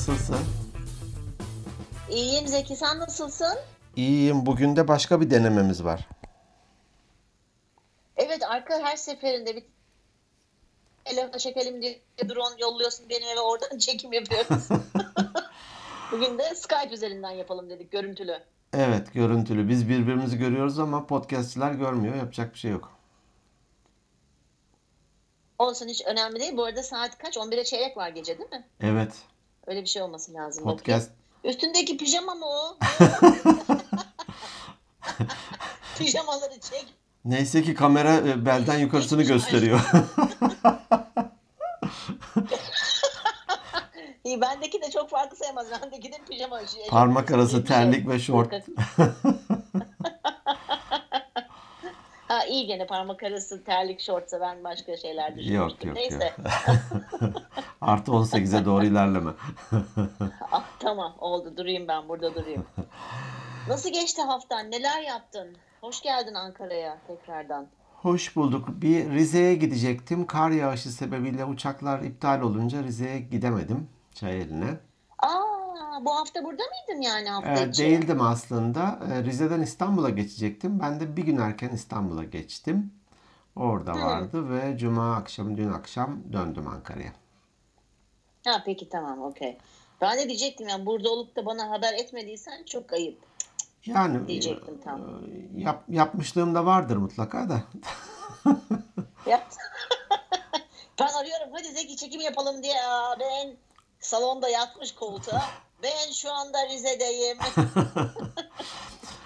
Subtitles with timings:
[0.00, 0.36] nasılsın?
[2.10, 3.58] İyiyim Zeki sen nasılsın?
[3.96, 4.46] İyiyim.
[4.46, 6.08] Bugün de başka bir denememiz var.
[8.16, 9.64] Evet arka her seferinde bir
[11.04, 14.68] telefona çekelim diye drone yolluyorsun benim eve oradan çekim yapıyoruz.
[16.12, 18.38] Bugün de Skype üzerinden yapalım dedik görüntülü.
[18.72, 19.68] Evet, görüntülü.
[19.68, 22.14] Biz birbirimizi görüyoruz ama podcastçiler görmüyor.
[22.14, 22.92] Yapacak bir şey yok.
[25.58, 26.56] Olsun hiç önemli değil.
[26.56, 27.36] Bu arada saat kaç?
[27.36, 28.64] 11'e çeyrek var gece değil mi?
[28.80, 29.12] Evet.
[29.66, 30.64] Öyle bir şey olması lazım.
[30.64, 31.20] Podcast Bakayım.
[31.44, 32.78] Üstündeki pijama mı o?
[35.98, 36.86] Pijamaları çek.
[37.24, 39.80] Neyse ki kamera e, belden yukarısını gösteriyor.
[44.24, 45.66] İyi bendeki de çok farklı sayamaz.
[45.82, 46.66] Bendeki de pijama.
[46.66, 48.54] Şey, Parmak arası şey- terlik ve şort.
[52.30, 55.54] ha iyi gene parmak arası terlik şortsa ben başka şeyler düşünmüştüm.
[55.54, 56.34] Yok yok Neyse.
[56.38, 56.46] yok.
[57.80, 59.30] Artı 18'e doğru ilerleme.
[60.52, 62.66] ah, tamam oldu durayım ben burada durayım.
[63.68, 64.70] Nasıl geçti haftan?
[64.70, 65.56] Neler yaptın?
[65.80, 67.66] Hoş geldin Ankara'ya tekrardan.
[67.94, 68.68] Hoş bulduk.
[68.68, 70.26] Bir Rize'ye gidecektim.
[70.26, 73.88] Kar yağışı sebebiyle uçaklar iptal olunca Rize'ye gidemedim.
[74.14, 74.76] Çayeli'ne.
[75.18, 75.59] Aa,
[76.04, 77.82] bu hafta burada mıydın yani hafta Ee, içi?
[77.84, 78.98] değildim aslında.
[79.12, 80.80] Ee, Rize'den İstanbul'a geçecektim.
[80.80, 82.94] Ben de bir gün erken İstanbul'a geçtim.
[83.56, 84.00] Orada Hı.
[84.00, 87.12] vardı ve cuma akşam, dün akşam döndüm Ankara'ya.
[88.46, 89.58] Ha peki tamam okey.
[90.00, 93.18] Ben de diyecektim yani burada olup da bana haber etmediysen çok ayıp.
[93.86, 95.00] Yani Diyecektim tam.
[95.00, 97.62] e, yap, yapmışlığım da vardır mutlaka da.
[99.26, 99.42] Ya.
[101.00, 102.82] ben arıyorum hadi Zeki çekim yapalım diye.
[102.82, 103.56] Aa, ben
[104.00, 105.42] salonda yatmış koltuğa.
[105.82, 107.38] Ben şu anda Rize'deyim.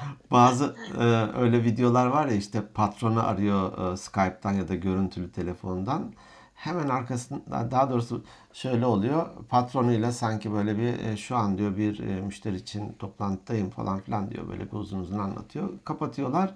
[0.31, 1.05] Bazı e,
[1.41, 6.13] öyle videolar var ya işte patronu arıyor e, Skype'tan ya da görüntülü telefondan.
[6.55, 9.29] Hemen arkasında daha doğrusu şöyle oluyor.
[9.49, 14.31] Patronuyla sanki böyle bir e, şu an diyor bir e, müşteri için toplantıdayım falan filan
[14.31, 14.49] diyor.
[14.49, 15.69] Böyle bir uzun uzun anlatıyor.
[15.85, 16.55] Kapatıyorlar.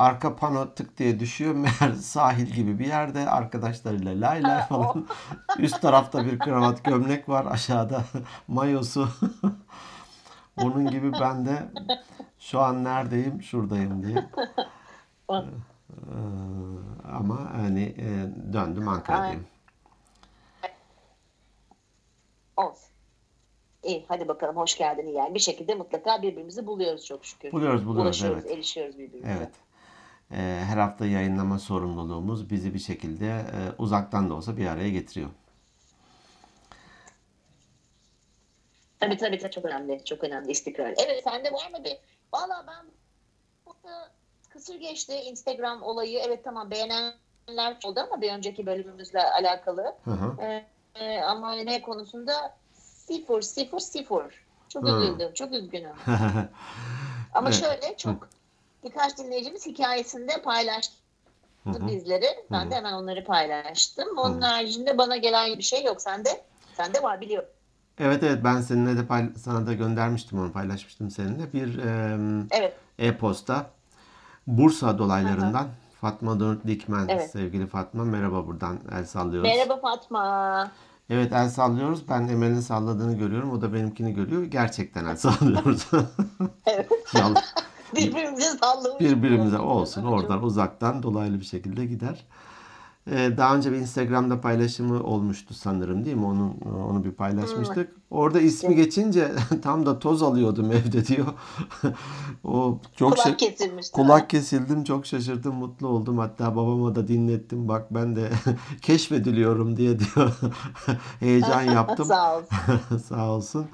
[0.00, 1.54] Arka pano tık diye düşüyor.
[1.54, 5.08] Meğer sahil gibi bir yerde arkadaşlarıyla lay lay falan.
[5.58, 7.46] Üst tarafta bir kravat gömlek var.
[7.50, 8.04] Aşağıda
[8.48, 9.08] mayosu.
[10.56, 11.70] Onun gibi ben de
[12.38, 13.42] şu an neredeyim?
[13.42, 14.28] Şuradayım diye.
[15.30, 15.34] Ee,
[17.12, 18.08] ama hani e,
[18.52, 19.46] döndüm Ankara'dayım.
[22.56, 22.90] Olsun.
[23.82, 25.34] İyi hadi bakalım hoş geldin yani.
[25.34, 27.52] Bir şekilde mutlaka birbirimizi buluyoruz çok şükür.
[27.52, 28.56] Buluyoruz buluyoruz Ulaşıyoruz, evet.
[28.56, 29.36] erişiyoruz birbirimize.
[29.38, 29.50] Evet.
[30.32, 35.30] Ee, her hafta yayınlama sorumluluğumuz bizi bir şekilde e, uzaktan da olsa bir araya getiriyor.
[39.00, 40.04] Tabii tabii tabii çok önemli.
[40.04, 40.94] Çok önemli istikrar.
[40.98, 41.96] Evet sende var mı bir?
[42.32, 42.86] Valla ben
[43.66, 44.10] burada
[44.48, 46.18] kısır geçti Instagram olayı.
[46.26, 49.94] Evet tamam beğenenler oldu ama bir önceki bölümümüzle alakalı.
[50.04, 50.42] Hı hı.
[50.42, 54.44] Ee, e, ama ne konusunda sıfır sıfır sıfır.
[54.68, 54.88] Çok Hı.
[54.88, 55.34] üzüldüm.
[55.34, 55.92] Çok üzgünüm.
[57.34, 57.60] Ama Evet.
[57.60, 58.28] şöyle çok
[58.84, 60.94] birkaç dinleyicimiz hikayesinde paylaştı
[61.64, 61.86] Hı hı.
[61.86, 62.26] bizleri.
[62.50, 62.70] Ben Hı.
[62.70, 64.18] de hemen onları paylaştım.
[64.18, 64.46] Onun Hı.
[64.46, 66.02] haricinde bana gelen bir şey yok.
[66.02, 66.28] Sende?
[66.76, 67.48] Sende var biliyorum.
[67.98, 71.52] Evet evet ben seninle de pay- sana da göndermiştim onu paylaşmıştım seninle.
[71.52, 72.18] Bir e,
[72.50, 72.76] Evet.
[72.98, 73.70] e-posta
[74.46, 75.68] Bursa dolaylarından
[76.00, 77.30] Fatma Nur Dikmen Evet.
[77.30, 79.50] sevgili Fatma merhaba buradan el sallıyoruz.
[79.50, 80.70] Merhaba Fatma.
[81.10, 82.08] Evet el sallıyoruz.
[82.08, 83.50] Ben Emel'in salladığını görüyorum.
[83.52, 84.42] O da benimkini görüyor.
[84.42, 85.86] Gerçekten el sallıyoruz.
[86.66, 86.88] Evet.
[87.96, 89.00] Birbirimize sallamış.
[89.00, 92.26] Birbirimize olsun oradan uzaktan dolaylı bir şekilde gider.
[93.10, 96.26] Ee, daha önce bir Instagram'da paylaşımı olmuştu sanırım değil mi?
[96.26, 97.96] Onun onu bir paylaşmıştık.
[98.10, 101.26] Orada ismi geçince tam da toz alıyordum evde diyor.
[102.44, 103.90] o çok Kulak kesilmiş.
[103.90, 106.18] Kulak kesildim, çok şaşırdım, mutlu oldum.
[106.18, 107.68] Hatta babama da dinlettim.
[107.68, 108.30] Bak ben de
[108.82, 110.40] keşfediliyorum diye diyor.
[111.20, 112.06] Heyecan yaptım.
[112.06, 112.42] Sağ ol.
[113.08, 113.66] Sağ olsun.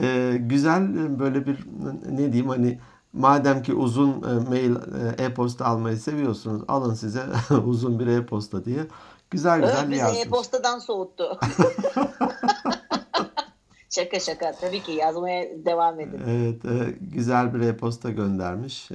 [0.00, 1.66] Ee, güzel böyle bir
[2.10, 2.78] ne diyeyim hani
[3.12, 7.22] madem ki uzun e, mail e, e-posta almayı seviyorsunuz alın size
[7.66, 8.86] uzun bir e-posta diye.
[9.30, 10.26] Güzel güzel bizi yazmış.
[10.26, 11.38] e-postadan soğuttu.
[13.90, 14.52] şaka şaka.
[14.60, 16.20] Tabii ki yazmaya devam edin.
[16.28, 18.88] Evet, e, güzel bir e-posta göndermiş.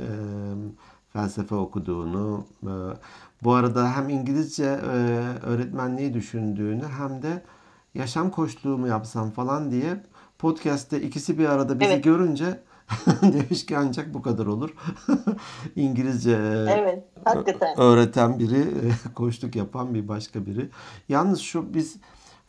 [1.14, 2.46] Felsefe okuduğunu.
[3.44, 4.66] bu arada hem İngilizce
[5.44, 7.42] öğretmenliği düşündüğünü hem de
[7.96, 10.04] yaşam koçluğu mu yapsam falan diye
[10.40, 12.04] podcast'te ikisi bir arada bizi Evet.
[12.04, 12.60] görünce
[13.22, 14.74] demiş ki ancak bu kadar olur.
[15.76, 16.32] İngilizce
[16.70, 17.04] Evet.
[17.26, 17.80] Hakikaten.
[17.80, 18.66] öğreten biri,
[19.16, 20.70] koçluk yapan bir başka biri.
[21.10, 21.96] Yalnız şu biz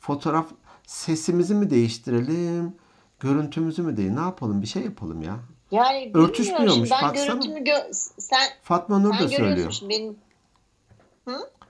[0.00, 0.46] fotoğraf
[0.86, 2.72] sesimizi mi değiştirelim,
[3.20, 4.10] görüntümüzü mü değil?
[4.12, 4.62] Ne yapalım?
[4.62, 5.36] Bir şey yapalım ya.
[5.70, 7.26] Yani Örtüşmüyormuş, ben baksana.
[7.26, 9.72] görüntümü gö- sen Fatma Nur sen da söylüyor.
[9.88, 10.16] benim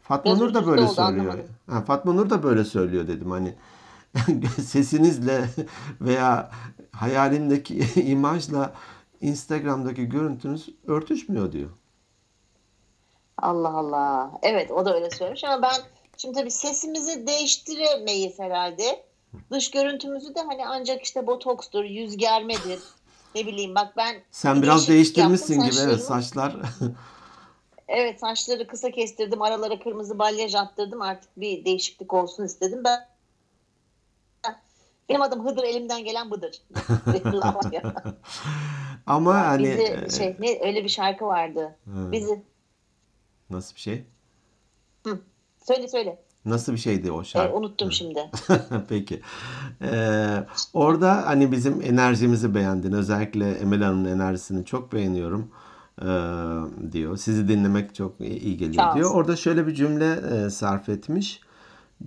[0.03, 1.25] Fatma Biraz Nur da böyle oldu, söylüyor.
[1.25, 1.47] anlamadım.
[1.71, 3.55] Ha, Fatma Nur da böyle söylüyor dedim hani.
[4.63, 5.45] sesinizle
[6.01, 6.51] veya
[7.01, 8.75] hayalindeki imajla
[9.21, 11.71] Instagram'daki görüntünüz örtüşmüyor diyor.
[13.39, 14.31] Allah Allah.
[14.43, 15.75] Evet o da öyle söylemiş ama ben
[16.17, 19.05] şimdi tabii sesimizi değiştiremeyiz herhalde.
[19.51, 22.81] Dış görüntümüzü de hani ancak işte botokstur, yüz germedir.
[23.35, 26.57] Ne bileyim bak ben Sen bir biraz değiştirmişsin yaptım gibi evet saçlar.
[27.89, 31.03] Evet saçları kısa kestirdim, aralara kırmızı balyaj attırdım.
[31.03, 32.85] Artık bir değişiklik olsun istedim.
[32.85, 33.07] Ben
[35.09, 36.63] benim adım Hıdır, elimden gelen bıdır.
[39.07, 41.77] Ama hani Bizi e, şey ne öyle bir şarkı vardı.
[41.85, 42.43] hı, Bizi
[43.51, 44.05] nasıl bir şey?
[45.67, 46.23] söyle söyle.
[46.45, 47.57] Nasıl bir şeydi o Ee, şarkı?
[47.57, 48.31] unuttum şimdi.
[48.89, 49.21] Peki.
[49.83, 52.93] Ee, orada hani bizim enerjimizi beğendin.
[52.93, 55.51] Özellikle Emel Hanım'ın enerjisini çok beğeniyorum
[56.03, 56.07] ee,
[56.93, 57.17] diyor.
[57.17, 59.07] Sizi dinlemek çok iyi geliyor Sağ diyor.
[59.07, 59.19] olsun.
[59.19, 61.41] Orada şöyle bir cümle e, sarf etmiş.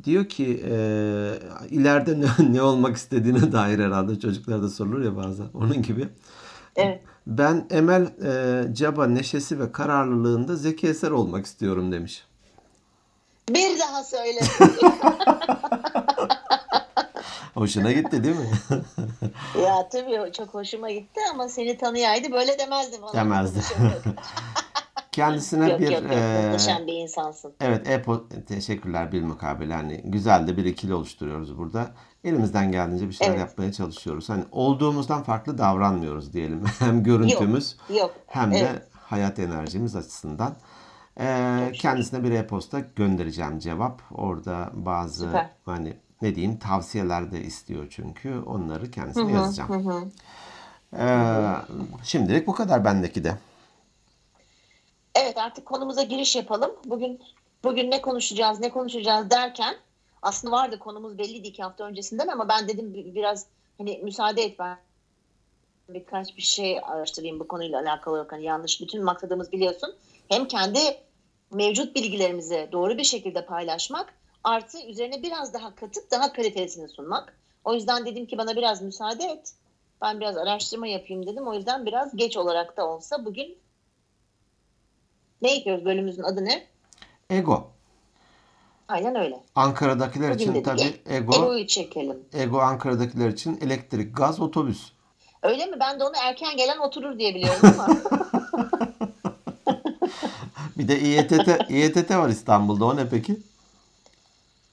[0.04, 0.76] Diyor ki e,
[1.70, 5.48] ileride ne, ne olmak istediğine dair herhalde çocuklara da sorulur ya bazen.
[5.54, 6.10] Onun gibi.
[6.76, 7.02] Evet.
[7.28, 12.24] Ben Emel e, Caba neşesi ve kararlılığında Zeki Eser olmak istiyorum demiş.
[13.50, 14.40] Bir daha söyle.
[17.54, 18.50] Hoşuna gitti değil mi?
[19.64, 23.02] ya tabii çok hoşuma gitti ama seni tanıyaydı böyle demezdim.
[23.14, 23.60] Demezdi.
[25.18, 27.54] Kendisine yok bir yok yok e, muhteşem bir insansın.
[27.62, 28.04] Evet, e
[28.48, 29.74] teşekkürler bir mukabele.
[29.74, 31.88] Hani güzel de bir ikili oluşturuyoruz burada.
[32.24, 33.40] Elimizden geldiğince bir şeyler Evet.
[33.40, 34.30] yapmaya çalışıyoruz.
[34.30, 36.64] Hani olduğumuzdan farklı davranmıyoruz diyelim.
[36.80, 38.14] Hem görüntümüz Yok.
[38.28, 38.82] hem de Evet.
[38.94, 40.56] hayat enerjimiz açısından.
[41.20, 44.02] Ee, kendisine bir e-posta göndereceğim cevap.
[44.12, 45.50] Orada bazı Süper.
[45.66, 48.40] hani ne diyeyim tavsiyeler de istiyor çünkü.
[48.40, 49.70] Onları kendisine Hı hı, yazacağım.
[49.70, 50.04] hı hı.
[50.98, 51.56] Ee,
[52.04, 53.38] şimdilik bu kadar bendeki de.
[55.20, 56.72] Evet artık konumuza giriş yapalım.
[56.86, 57.20] Bugün
[57.64, 59.76] bugün ne konuşacağız, ne konuşacağız derken
[60.22, 63.46] aslında vardı konumuz belliydi iki hafta öncesinden ama ben dedim bi- biraz
[63.78, 64.78] hani müsaade et ben
[65.90, 68.32] birkaç bir şey araştırayım bu konuyla alakalı olarak.
[68.32, 69.96] Hani yanlış bütün maksadımız biliyorsun.
[70.30, 70.80] Hem kendi
[71.52, 74.14] mevcut bilgilerimizi doğru bir şekilde paylaşmak
[74.44, 77.38] artı üzerine biraz daha katıp daha kalitesini sunmak.
[77.64, 79.54] O yüzden dedim ki bana biraz müsaade et.
[80.02, 81.48] Ben biraz araştırma yapayım dedim.
[81.48, 83.58] O yüzden biraz geç olarak da olsa bugün
[85.42, 86.68] ne yapıyoruz bölümümüzün adı ne?
[87.30, 87.68] Ego.
[88.88, 89.40] Aynen öyle.
[89.56, 92.20] Ankara'dakiler Bugün için tabii ego, Ego'yu çekelim.
[92.34, 94.92] ego Ankara'dakiler için elektrik, gaz, otobüs.
[95.44, 95.78] Öyle mi?
[95.80, 97.88] Ben de onu erken gelen oturur diye biliyorum ama.
[100.78, 102.86] Bir de İETT, İETT var İstanbul'da.
[102.86, 103.38] O ne peki?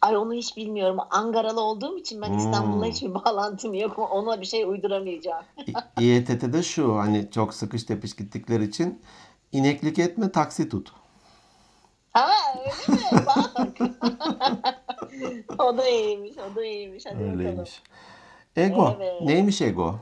[0.03, 0.99] Ay onu hiç bilmiyorum.
[1.11, 2.93] Angaralı olduğum için ben İstanbul'la Hmm.
[2.93, 3.99] hiçbir bağlantım yok.
[3.99, 5.45] Ona bir şey uyduramayacağım.
[6.01, 9.03] İETT'de şu hani çok sıkış tepiş gittikleri için
[9.53, 10.93] ineklik etme taksi tut.
[12.13, 13.27] Ha öyle mi?
[13.27, 13.69] Bak.
[15.59, 16.33] o da iyiymiş.
[16.39, 17.07] O da iyiymiş.
[17.07, 17.39] Hadi bakalım.
[17.39, 17.83] Öyleymiş.
[18.57, 18.97] Ego.
[19.01, 19.21] Evet.
[19.21, 19.99] Neymiş ego?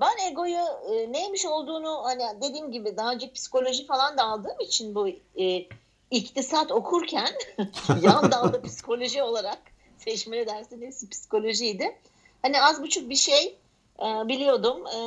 [0.00, 4.94] Ben egoyu e, neymiş olduğunu hani dediğim gibi daha önce psikoloji falan da aldığım için
[4.94, 5.66] bu e,
[6.10, 7.28] iktisat okurken
[8.02, 9.58] yan dalda psikoloji olarak
[9.98, 11.98] seçmeli dersin hepsi psikolojiydi.
[12.42, 13.58] Hani az buçuk bir şey
[13.98, 14.86] e, biliyordum.
[14.86, 15.00] E,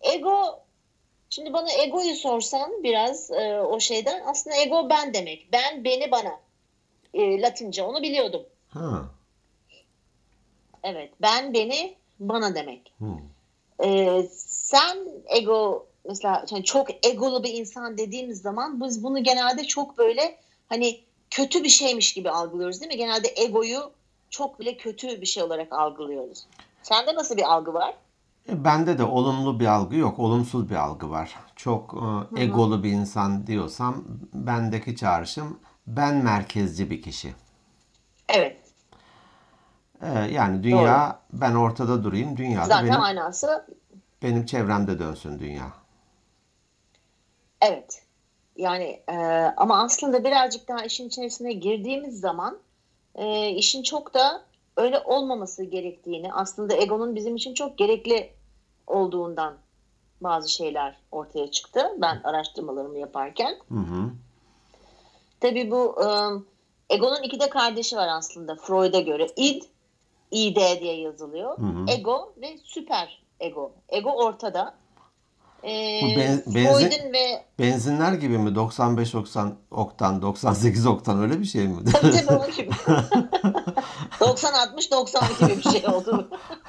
[0.00, 0.60] ego
[1.30, 5.48] şimdi bana egoyu sorsan biraz e, o şeyden aslında ego ben demek.
[5.52, 6.40] Ben beni bana.
[7.14, 8.42] E, Latince onu biliyordum.
[8.68, 9.10] Ha.
[10.82, 12.92] Evet ben beni bana demek.
[12.98, 13.18] Hmm.
[13.84, 19.98] Ee, sen ego mesela yani çok egolu bir insan dediğimiz zaman biz bunu genelde çok
[19.98, 22.98] böyle hani kötü bir şeymiş gibi algılıyoruz değil mi?
[22.98, 23.92] Genelde egoyu
[24.30, 26.46] çok bile kötü bir şey olarak algılıyoruz.
[26.82, 27.94] Sende nasıl bir algı var?
[28.48, 31.34] E, Bende de olumlu bir algı yok, olumsuz bir algı var.
[31.56, 31.94] Çok
[32.36, 37.34] e, egolu bir insan diyorsam bendeki çağrışım ben merkezci bir kişi.
[38.28, 38.56] Evet.
[40.02, 43.66] E, yani dünya ben ortada durayım, dünya Zaten benim manası
[44.22, 45.72] benim çevremde dönsün dünya.
[47.60, 48.02] evet.
[48.56, 49.14] Yani e,
[49.56, 52.58] ama aslında birazcık daha işin içerisine girdiğimiz zaman
[53.14, 54.42] e, işin çok da
[54.76, 58.30] öyle olmaması gerektiğini aslında egonun bizim için çok gerekli
[58.86, 59.54] olduğundan
[60.20, 61.80] bazı şeyler ortaya çıktı.
[61.98, 63.54] Ben araştırmalarımı yaparken.
[63.68, 64.10] Hı hı.
[65.40, 66.06] Tabii bu e,
[66.94, 69.26] egonun iki de kardeşi var aslında Freud'a göre.
[69.36, 69.62] id,
[70.30, 71.58] id diye yazılıyor.
[71.58, 71.84] Hı hı.
[71.88, 73.72] Ego ve süper ego.
[73.88, 74.74] Ego ortada.
[75.64, 78.54] E, ben- benze- Freud'un ve Benzinler gibi mi?
[78.54, 81.84] 95 oktan, oktan, 98 oktan öyle bir şey mi?
[81.92, 82.70] Tabii tabii onun gibi.
[84.20, 86.28] 90 60 92 gibi bir şey oldu.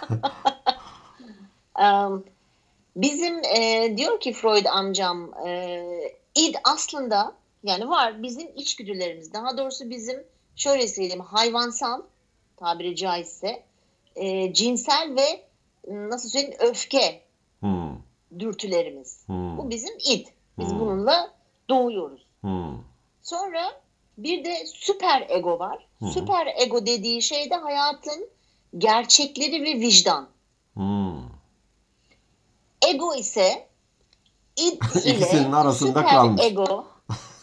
[2.95, 5.83] Bizim e, diyor ki Freud amcam e,
[6.35, 10.23] id aslında yani var bizim içgüdülerimiz daha doğrusu bizim
[10.55, 12.01] şöyle söyleyeyim hayvansal
[12.57, 13.63] tabiri caizse
[14.15, 15.43] e, cinsel ve
[15.87, 17.21] nasıl söyleyeyim öfke
[17.59, 17.97] Hmm.
[18.39, 19.23] dürtülerimiz.
[19.27, 19.57] Hmm.
[19.57, 20.27] Bu bizim id.
[20.59, 20.79] Biz Hmm.
[20.79, 21.33] bununla
[21.69, 22.25] doğuyoruz.
[22.41, 22.77] Hmm.
[23.21, 23.81] Sonra
[24.17, 25.87] bir de süper ego var.
[25.99, 26.05] Hı.
[26.07, 28.29] Süper ego dediği şey de hayatın
[28.77, 30.27] gerçekleri ve vicdan.
[30.73, 31.26] Hmm.
[32.87, 33.67] Ego ise
[34.57, 36.41] id ile arasında süper kalmış.
[36.43, 36.85] ego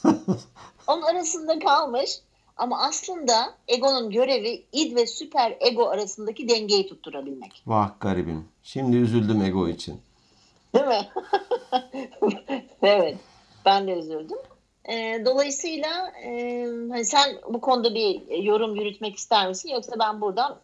[0.87, 2.11] onun arasında kalmış.
[2.57, 7.63] Ama aslında egonun görevi id ve süper ego arasındaki dengeyi tutturabilmek.
[7.67, 8.49] Vah garibim.
[8.63, 10.01] Şimdi üzüldüm ego için.
[10.75, 11.09] Değil mi?
[12.83, 13.17] evet.
[13.65, 14.39] Ben de üzüldüm.
[14.89, 19.69] Ee, dolayısıyla e, sen bu konuda bir yorum yürütmek ister misin?
[19.69, 20.59] Yoksa ben buradan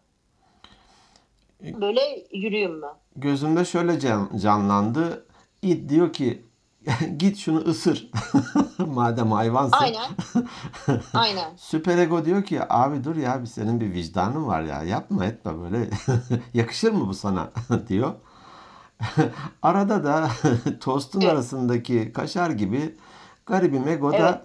[1.81, 2.01] böyle
[2.33, 2.85] yürüyeyim mi?
[3.15, 5.25] Gözümde şöyle can- canlandı.
[5.61, 6.45] İd diyor ki
[7.17, 8.11] git şunu ısır.
[8.77, 9.77] Madem hayvansın.
[9.77, 10.05] Aynen.
[11.13, 11.55] Aynen.
[11.57, 15.59] Süper ego diyor ki abi dur ya bir senin bir vicdanın var ya yapma etme
[15.61, 15.89] böyle
[16.53, 17.49] yakışır mı bu sana
[17.87, 18.13] diyor.
[19.61, 20.29] Arada da
[20.79, 21.31] tostun Evet.
[21.33, 22.95] arasındaki kaşar gibi
[23.45, 24.21] garibim ego Evet.
[24.21, 24.43] da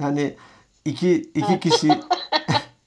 [0.00, 0.36] yani
[0.84, 2.00] iki, iki kişi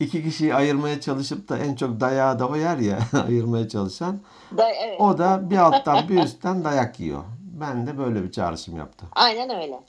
[0.01, 4.21] iki kişiyi ayırmaya çalışıp da en çok dayağı da o yer ya ayırmaya çalışan
[4.57, 5.01] Da, evet.
[5.01, 7.23] o da bir alttan bir üstten dayak yiyor.
[7.39, 9.09] Ben de böyle bir çağrışım yaptım.
[9.11, 9.79] Aynen öyle.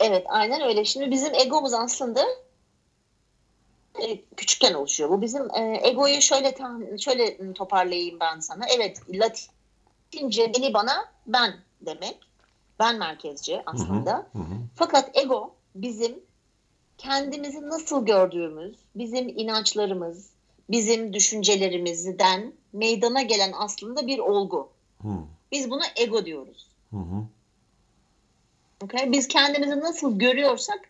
[0.00, 0.84] Evet aynen öyle.
[0.84, 2.20] Şimdi bizim egomuz aslında
[4.02, 5.10] e, küçükken oluşuyor.
[5.10, 6.54] Bu bizim e, egoyu şöyle
[6.98, 8.64] şöyle toparlayayım ben sana.
[8.76, 12.18] Evet Latince beni bana ben demek.
[12.78, 14.26] Ben merkezci aslında.
[14.32, 14.54] Hı hı.
[14.74, 16.20] Fakat ego bizim
[16.98, 20.30] kendimizi nasıl gördüğümüz, bizim inançlarımız,
[20.70, 24.68] bizim düşüncelerimizden meydana gelen aslında bir olgu.
[25.02, 25.08] Hı
[25.52, 26.66] Biz buna ego diyoruz.
[26.90, 26.96] hı.
[26.96, 27.24] hı.
[28.84, 29.12] Okay?
[29.12, 30.80] Biz kendimizi nasıl görüyorsak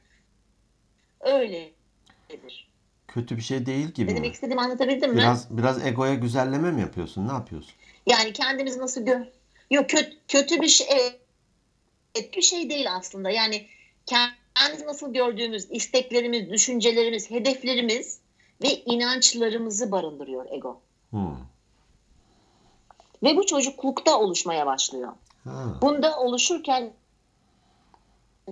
[1.20, 2.68] öyledir.
[3.08, 4.16] Kötü bir şey değil gibi Ne mi?
[4.16, 5.16] demek istediğimi anlatabildim mi?
[5.16, 7.28] Biraz biraz egoya güzelleme mi yapıyorsun?
[7.28, 7.73] Ne yapıyorsun?
[8.06, 9.20] Yani kendimizi nasıl gör...
[9.70, 10.87] Yok kötü, kötü bir şey
[12.14, 13.30] kötü bir şey değil aslında.
[13.30, 13.66] Yani
[14.54, 18.20] kendimizi nasıl gördüğümüz isteklerimiz, düşüncelerimiz, hedeflerimiz
[18.62, 20.80] ve inançlarımızı barındırıyor ego.
[21.11, 21.18] Hı.
[23.23, 25.12] Ve bu çocuklukta oluşmaya başlıyor.
[25.44, 25.78] Ha.
[25.82, 26.92] Bunda oluşurken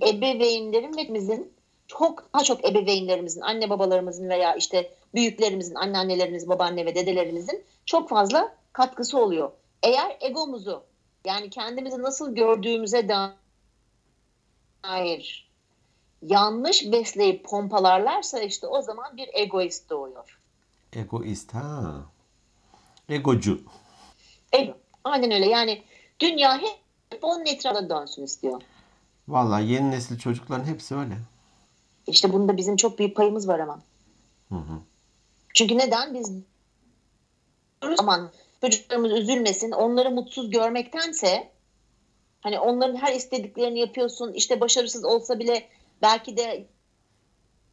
[0.01, 1.53] ebeveynlerin ve hepimizin
[1.87, 8.55] çok daha çok ebeveynlerimizin, anne babalarımızın veya işte büyüklerimizin, anneannelerimizin, babaanne ve dedelerimizin çok fazla
[8.73, 9.51] katkısı oluyor.
[9.83, 10.83] Eğer egomuzu
[11.25, 13.09] yani kendimizi nasıl gördüğümüze
[14.83, 15.52] dair
[16.27, 20.39] yanlış besleyip pompalarlarsa işte o zaman bir egoist doğuyor.
[20.93, 21.95] Egoist ha.
[23.09, 23.61] Egocu.
[24.51, 24.73] Ego.
[25.03, 25.83] Aynen öyle yani
[26.19, 28.61] dünya hep onun etrafında dönsün istiyor.
[29.27, 31.17] Vallahi yeni nesil çocukların hepsi öyle.
[32.07, 33.81] İşte bunda bizim çok büyük payımız var ama.
[34.49, 34.79] Hı hı.
[35.53, 36.13] Çünkü neden?
[36.13, 36.31] Biz
[37.97, 41.51] aman çocuklarımız üzülmesin, onları mutsuz görmektense
[42.41, 45.67] hani onların her istediklerini yapıyorsun, işte başarısız olsa bile
[46.03, 46.65] belki de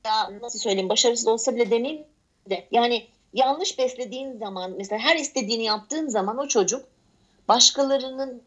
[0.04, 2.04] ya nasıl söyleyeyim başarısız olsa bile demeyeyim
[2.50, 6.84] de yani yanlış beslediğin zaman mesela her istediğini yaptığın zaman o çocuk
[7.48, 8.42] başkalarının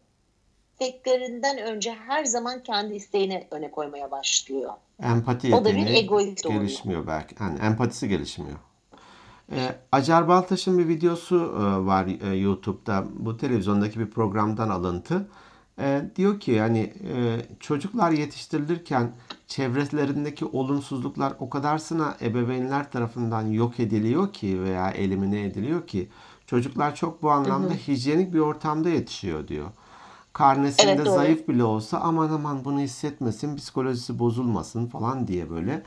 [0.71, 4.73] isteklerinden önce her zaman kendi isteğini öne koymaya başlıyor.
[5.03, 6.61] Empati O da bir egoist oluyor.
[6.61, 7.35] gelişmiyor belki.
[7.39, 8.57] Yani empatisi gelişmiyor.
[9.51, 13.05] Ee, Acar Baltaş'ın bir videosu e, var e, YouTube'da.
[13.13, 15.27] Bu televizyondaki bir programdan alıntı.
[15.79, 19.11] E, diyor ki yani e, çocuklar yetiştirilirken
[19.53, 26.10] çevrelerindeki olumsuzluklar o kadarsına ebeveynler tarafından yok ediliyor ki veya elimine ediliyor ki
[26.48, 29.67] çocuklar çok bu anlamda hijyenik bir ortamda yetişiyor diyor.
[30.33, 31.15] Karnesinde Evet, doğru.
[31.15, 35.83] zayıf bile olsa aman aman bunu hissetmesin, psikolojisi bozulmasın falan diye böyle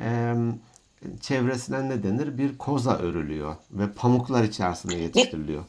[0.00, 0.34] e,
[1.20, 2.38] çevresine ne denir?
[2.38, 5.64] Bir koza örülüyor ve pamuklar içerisinde yetiştiriliyor.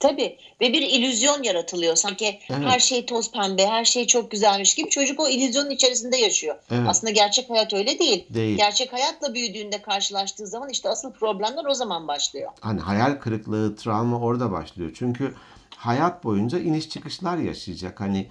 [0.00, 1.96] Tabii ve bir illüzyon yaratılıyor.
[1.96, 2.68] Sanki Evet.
[2.68, 6.56] her şey toz pembe, her şey çok güzelmiş gibi çocuk o illüzyonun içerisinde yaşıyor.
[6.70, 6.88] Evet.
[6.88, 8.26] Aslında gerçek hayat öyle değil.
[8.34, 8.56] Değil.
[8.56, 12.50] Gerçek hayatla büyüdüğünde karşılaştığı zaman işte asıl problemler o zaman başlıyor.
[12.60, 14.90] Hani hayal kırıklığı, travma orada başlıyor.
[14.94, 15.34] Çünkü
[15.76, 18.00] hayat boyunca iniş çıkışlar yaşayacak.
[18.00, 18.28] Hani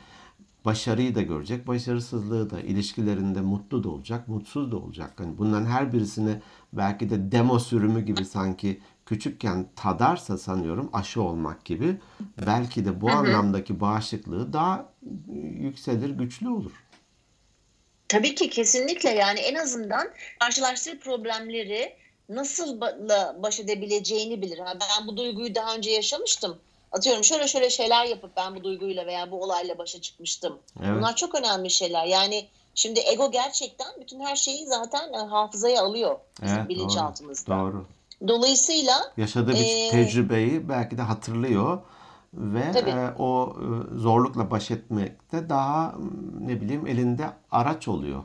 [0.66, 5.14] başarıyı da görecek, başarısızlığı da, ilişkilerinde mutlu da olacak, mutsuz da olacak.
[5.18, 6.42] Hani bunların her birisini
[6.74, 11.98] belki de demo sürümü gibi sanki küçükken tadarsa sanıyorum aşı olmak gibi
[12.46, 14.90] belki de bu anlamdaki bağışıklığı daha
[15.60, 16.72] yükselir, güçlü olur.
[18.08, 20.08] Tabii ki kesinlikle yani en azından
[20.40, 21.96] karşılaştığı problemleri
[22.30, 24.60] nasıl ba- baş edebileceğini bilir.
[24.60, 26.58] Ha, ben bu duyguyu daha önce yaşamıştım.
[26.92, 30.60] Atıyorum şöyle şöyle şeyler yapıp ben bu duyguyla veya bu olayla başa çıkmıştım.
[30.80, 30.98] Evet.
[30.98, 32.06] Bunlar çok önemli şeyler.
[32.06, 37.58] Yani Şimdi ego gerçekten bütün her şeyi zaten e, hafızaya alıyor bizim Evet, bilinçaltımızda.
[37.58, 37.86] Doğru.
[38.28, 41.82] Dolayısıyla Yaşadığı bir Ee, tecrübeyi belki de hatırlıyor
[42.34, 42.90] ve Tabii.
[42.90, 45.96] e, o e, zorlukla baş etmekte daha
[46.40, 48.24] ne bileyim elinde araç oluyor.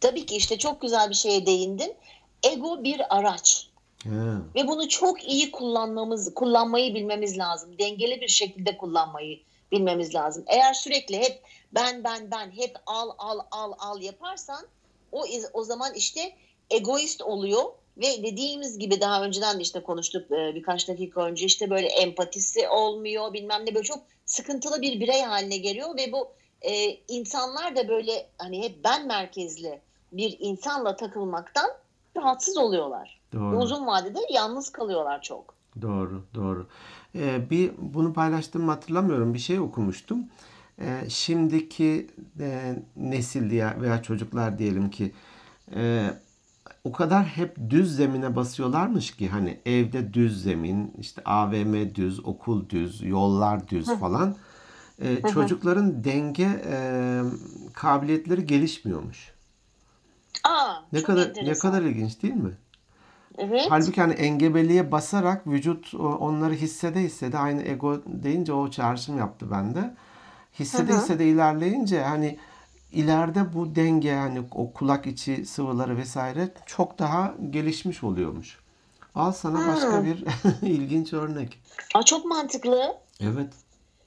[0.00, 1.94] tabii ki işte çok güzel bir şeye değindin.
[2.42, 3.68] Ego bir araç.
[4.02, 4.10] He,
[4.54, 7.78] Ve bunu çok iyi kullanmamız, kullanmayı bilmemiz lazım.
[7.78, 9.38] Dengeli bir şekilde kullanmayı
[9.72, 10.44] bilmemiz lazım.
[10.46, 11.42] Eğer sürekli hep
[11.74, 14.66] ben ben ben hep al al al al yaparsan
[15.12, 16.32] o o zaman işte
[16.70, 17.62] egoist oluyor
[17.96, 22.68] ve dediğimiz gibi daha önceden de işte konuştuk e, birkaç dakika önce işte böyle empatisi
[22.68, 26.28] olmuyor bilmem ne böyle çok sıkıntılı bir birey haline geliyor ve bu
[26.62, 29.80] e, insanlar da böyle hani hep ben merkezli
[30.12, 31.70] bir insanla takılmaktan
[32.16, 33.20] rahatsız oluyorlar.
[33.32, 33.58] Doğru.
[33.58, 35.54] uzun vadede yalnız kalıyorlar çok.
[35.82, 36.66] Doğru, doğru.
[37.14, 39.34] Ee, bir bunu paylaştığımı hatırlamıyorum.
[39.34, 40.24] Bir şey okumuştum.
[40.80, 42.06] Ee, şimdiki
[42.40, 45.12] e, nesil diye veya çocuklar diyelim ki
[45.74, 46.10] e,
[46.84, 52.68] o kadar hep düz zemine basıyorlarmış ki hani evde düz zemin, işte AVM düz, okul
[52.68, 54.36] düz, yollar düz falan.
[55.02, 57.20] Ee, çocukların denge e,
[57.72, 59.32] kabiliyetleri gelişmiyormuş.
[60.44, 62.52] Aa, Ne kadar ne kadar ilginç değil mi?
[63.38, 63.66] Evet.
[63.68, 69.94] Halbuki hani engebeliğe basarak vücut onları hissede hissede aynı ego deyince o çağrışım yaptı bende.
[70.58, 72.38] Hissede hissede ilerleyince hani
[72.92, 78.58] ileride bu denge hani o kulak içi sıvıları vesaire çok daha gelişmiş oluyormuş.
[79.14, 80.04] Al sana başka Hmm.
[80.04, 80.24] bir
[80.68, 81.58] ilginç örnek.
[81.94, 82.96] Aa, çok mantıklı.
[83.20, 83.52] Evet.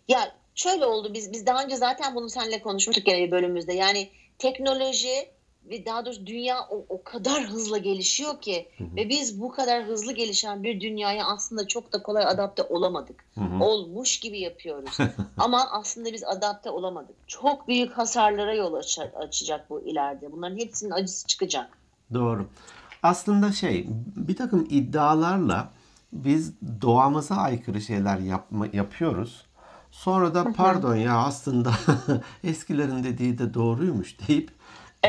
[0.08, 3.74] Ya şöyle oldu biz biz daha önce zaten bunu seninle konuşmuştuk gene bir bölümümüzde.
[3.74, 5.30] Yani teknoloji
[5.70, 10.14] ve daha doğrusu dünya o, o kadar hızlı gelişiyor ki ve biz bu kadar hızlı
[10.14, 13.26] gelişen bir dünyaya aslında çok da kolay adapte olamadık.
[13.36, 13.64] Hı hı.
[13.64, 14.98] Olmuş gibi yapıyoruz.
[15.38, 17.16] Ama aslında biz adapte olamadık.
[17.28, 20.32] Çok büyük hasarlara yol aç- açacak bu ileride.
[20.32, 21.78] Bunların hepsinin acısı çıkacak.
[22.14, 22.48] Doğru.
[23.04, 25.70] Aslında şey bir takım iddialarla
[26.14, 29.46] biz doğamıza aykırı şeyler yapma, yapıyoruz.
[29.92, 31.74] Sonra da pardon ya aslında
[32.44, 34.52] eskilerin dediği de doğruymuş deyip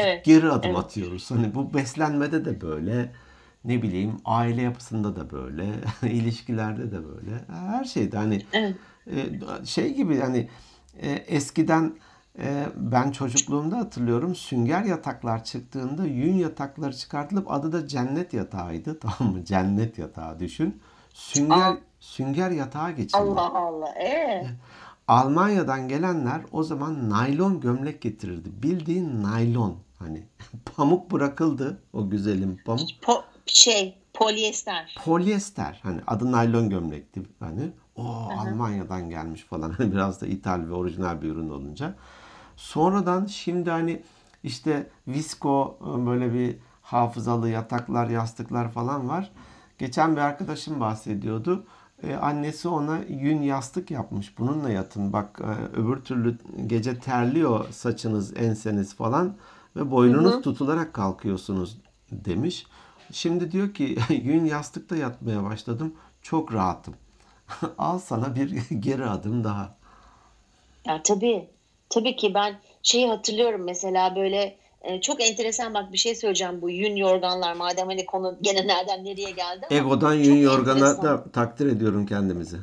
[0.00, 0.24] Evet.
[0.24, 0.78] geri adım evet.
[0.78, 1.30] atıyoruz.
[1.30, 3.12] Hani bu beslenmede de böyle,
[3.64, 5.66] ne bileyim aile yapısında da böyle,
[6.02, 7.44] ilişkilerde de böyle.
[7.48, 8.76] Her şeyde hani Evet.
[9.06, 10.48] e, şey gibi hani
[11.00, 11.96] e, eskiden
[12.38, 19.34] e, ben çocukluğumda hatırlıyorum sünger yataklar çıktığında yün yatakları çıkartılıp adı da cennet yatağıydı tamam
[19.34, 19.44] mı?
[19.44, 20.80] Cennet yatağı düşün.
[21.14, 21.76] Sünger Aa.
[22.00, 23.16] sünger yatağa geçildi.
[23.16, 23.88] Allah Allah.
[23.88, 24.46] Ee,
[25.08, 28.48] Almanya'dan gelenler o zaman naylon gömlek getirirdi.
[28.62, 30.26] Bildiğin naylon hani
[30.76, 32.90] pamuk bırakıldı o güzelim pamuk.
[33.02, 34.94] po- şey polyester.
[35.04, 38.02] Polyester hani adı naylon gömlekti hani o
[38.38, 41.94] Almanya'dan gelmiş falan hani biraz da ithal ve orijinal bir ürün olunca.
[42.56, 44.02] Sonradan şimdi hani
[44.42, 49.32] işte visko böyle bir hafızalı yataklar yastıklar falan var.
[49.78, 51.66] Geçen bir arkadaşım bahsediyordu.
[52.02, 54.38] Ee, annesi ona yün yastık yapmış.
[54.38, 55.12] Bununla yatın.
[55.12, 59.36] Bak e, öbür türlü gece terliyor saçınız, enseniz falan
[59.76, 61.76] ve boynunuz tutularak kalkıyorsunuz
[62.10, 62.66] demiş.
[63.12, 65.94] Şimdi diyor ki yün yastıkta yatmaya başladım.
[66.22, 66.94] Çok rahatım.
[67.78, 69.76] Al sana bir geri adım daha.
[70.86, 71.48] Ya tabii.
[71.88, 76.70] Tabii ki ben şeyi hatırlıyorum mesela böyle e, çok enteresan bak bir şey söyleyeceğim bu
[76.70, 81.04] yün yorganlar madem hani konu gene nereden nereye geldi Ego'dan yün yorgana enteresan.
[81.04, 82.56] da takdir ediyorum kendimizi.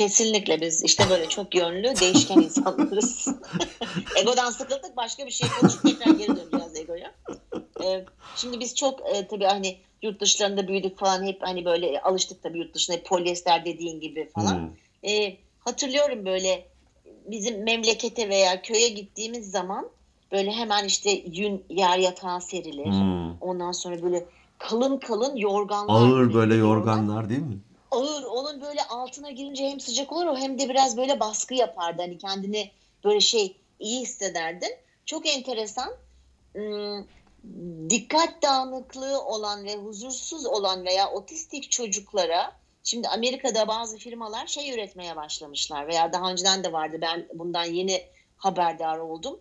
[0.00, 3.28] Kesinlikle biz işte böyle çok yönlü değişken insanlarız.
[4.20, 7.14] Egodan sıkıldık başka bir şey konuşup tekrar geri döneceğiz Ego'ya.
[7.84, 8.04] Ee,
[8.36, 12.58] şimdi biz çok e, tabii hani yurt dışlarında büyüdük falan hep hani böyle alıştık tabii
[12.58, 14.54] yurt dışında polyester dediğin gibi falan.
[14.54, 15.10] Hmm.
[15.10, 16.64] Ee, hatırlıyorum böyle
[17.26, 19.88] bizim memlekete veya köye gittiğimiz zaman
[20.32, 22.86] böyle hemen işte yün yer yatağı serilir.
[22.86, 23.38] Hmm.
[23.40, 24.24] Ondan sonra böyle
[24.58, 25.94] kalın kalın yorganlar.
[25.94, 27.58] Ağır böyle yorganlar değil mi?
[27.90, 32.02] Ağır onun böyle altına girince hem sıcak olur o hem de biraz böyle baskı yapardı.
[32.02, 32.70] Hani kendini
[33.04, 34.72] böyle şey iyi hissederdin.
[35.06, 35.94] Çok enteresan.
[36.52, 37.04] Hmm,
[37.90, 42.52] Dikkat dağınıklığı olan ve huzursuz olan veya otistik çocuklara
[42.84, 48.02] şimdi Amerika'da bazı firmalar şey üretmeye başlamışlar veya daha önceden de vardı ben bundan yeni
[48.36, 49.40] haberdar oldum.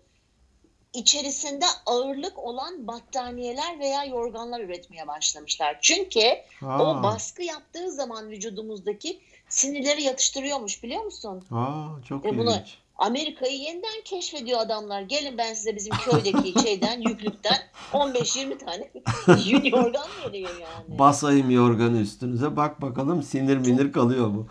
[0.94, 5.78] İçerisinde ağırlık olan battaniyeler veya yorganlar üretmeye başlamışlar.
[5.82, 6.22] Çünkü
[6.64, 11.44] o Aa, baskı yaptığı zaman vücudumuzdaki sinirleri yatıştırıyormuş biliyor musun?
[11.52, 12.78] aa, çok Ve bunu ilginç.
[12.98, 15.02] Amerika'yı yeniden keşfediyor adamlar.
[15.02, 17.58] Gelin ben size bizim köydeki şeyden, yüklükten
[17.94, 18.92] 15-20 tane
[19.46, 21.00] yün yorgan veriyor yani.
[21.00, 24.48] Basayım yorganı üstünüze bak bakalım sinir minir kalıyor mu?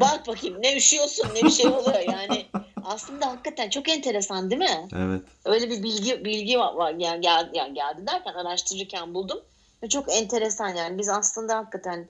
[0.00, 2.46] Bak bakayım ne üşüyorsun ne bir şey oluyor yani.
[2.90, 4.88] Aslında hakikaten çok enteresan değil mi?
[4.96, 5.22] Evet.
[5.44, 9.38] Öyle bir bilgi bilgi var, yani geldi, yani geldi derken araştırırken buldum.
[9.82, 12.08] Ve çok enteresan yani biz aslında hakikaten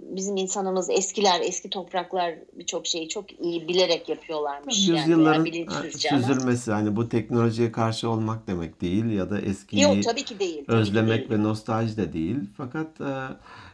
[0.00, 4.88] bizim insanımız eskiler, eski topraklar birçok şeyi çok iyi bilerek yapıyorlarmış.
[4.88, 10.02] Yani Yüzyılların ama- süzülmesi hani bu teknolojiye karşı olmak demek değil ya da eskiyi Yok
[10.04, 10.56] tabii ki değil.
[10.56, 11.40] tabii ki özlemek değil.
[11.40, 12.36] ve nostalji de değil.
[12.56, 12.88] Fakat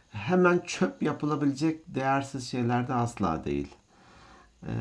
[0.09, 3.67] hemen çöp yapılabilecek değersiz şeyler de asla değil.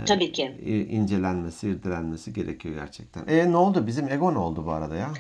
[0.07, 0.55] Tabii ki.
[0.67, 3.27] E, incelenmesi, irdelenmesi gerekiyor gerçekten.
[3.27, 3.87] E ne oldu?
[3.87, 5.13] Bizim ego ne oldu bu arada ya?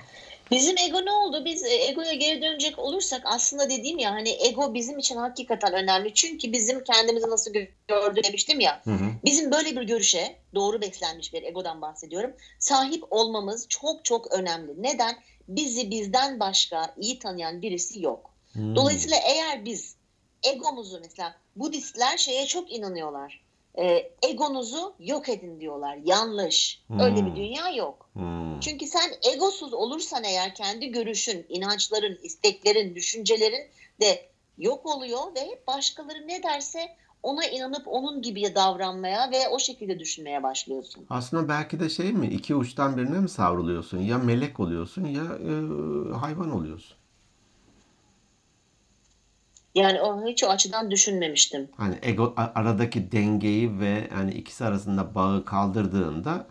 [0.51, 1.45] Bizim ego ne oldu?
[1.45, 6.15] Biz e, egoya geri dönecek olursak aslında dediğim ya hani ego bizim için hakikaten önemli.
[6.15, 7.53] Çünkü bizim kendimizi nasıl
[7.89, 8.81] gördük demiştim ya.
[8.85, 9.05] Hı hı.
[9.25, 12.31] Bizim böyle bir görüşe doğru beslenmiş bir egodan bahsediyorum.
[12.59, 14.83] Sahip olmamız çok çok önemli.
[14.83, 15.15] Neden?
[15.49, 18.31] Bizi bizden başka iyi tanıyan birisi yok.
[18.53, 18.77] Hmm.
[18.77, 19.97] Dolayısıyla eğer biz
[20.43, 23.42] egomuzu mesela Budistler şeye çok inanıyorlar.
[23.79, 25.99] Ee, egonuzu yok edin diyorlar.
[26.05, 26.83] Yanlış.
[27.01, 27.27] Öyle Hmm.
[27.27, 28.11] bir dünya yok.
[28.13, 28.61] Hmm.
[28.61, 34.27] Çünkü sen egosuz olursan eğer kendi görüşün, inançların, isteklerin, düşüncelerin de
[34.59, 36.81] yok oluyor ve hep başkaları ne derse
[37.23, 41.07] ona inanıp onun gibi davranmaya ve o şekilde düşünmeye başlıyorsun.
[41.11, 42.27] Aslında belki de şey mi?
[42.27, 43.99] iki uçtan birine mi savruluyorsun?
[43.99, 45.53] Ya melek oluyorsun ya e,
[46.17, 46.97] hayvan oluyorsun.
[49.75, 51.69] Yani o hiç o açıdan düşünmemiştim.
[51.77, 56.47] Hani ego aradaki dengeyi ve yani ikisi arasında bağı kaldırdığında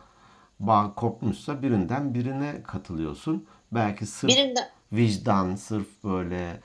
[0.60, 3.45] bağ kopmuşsa birinden birine katılıyorsun.
[3.71, 6.62] Belki sırf Birinden vicdan, sırf böyle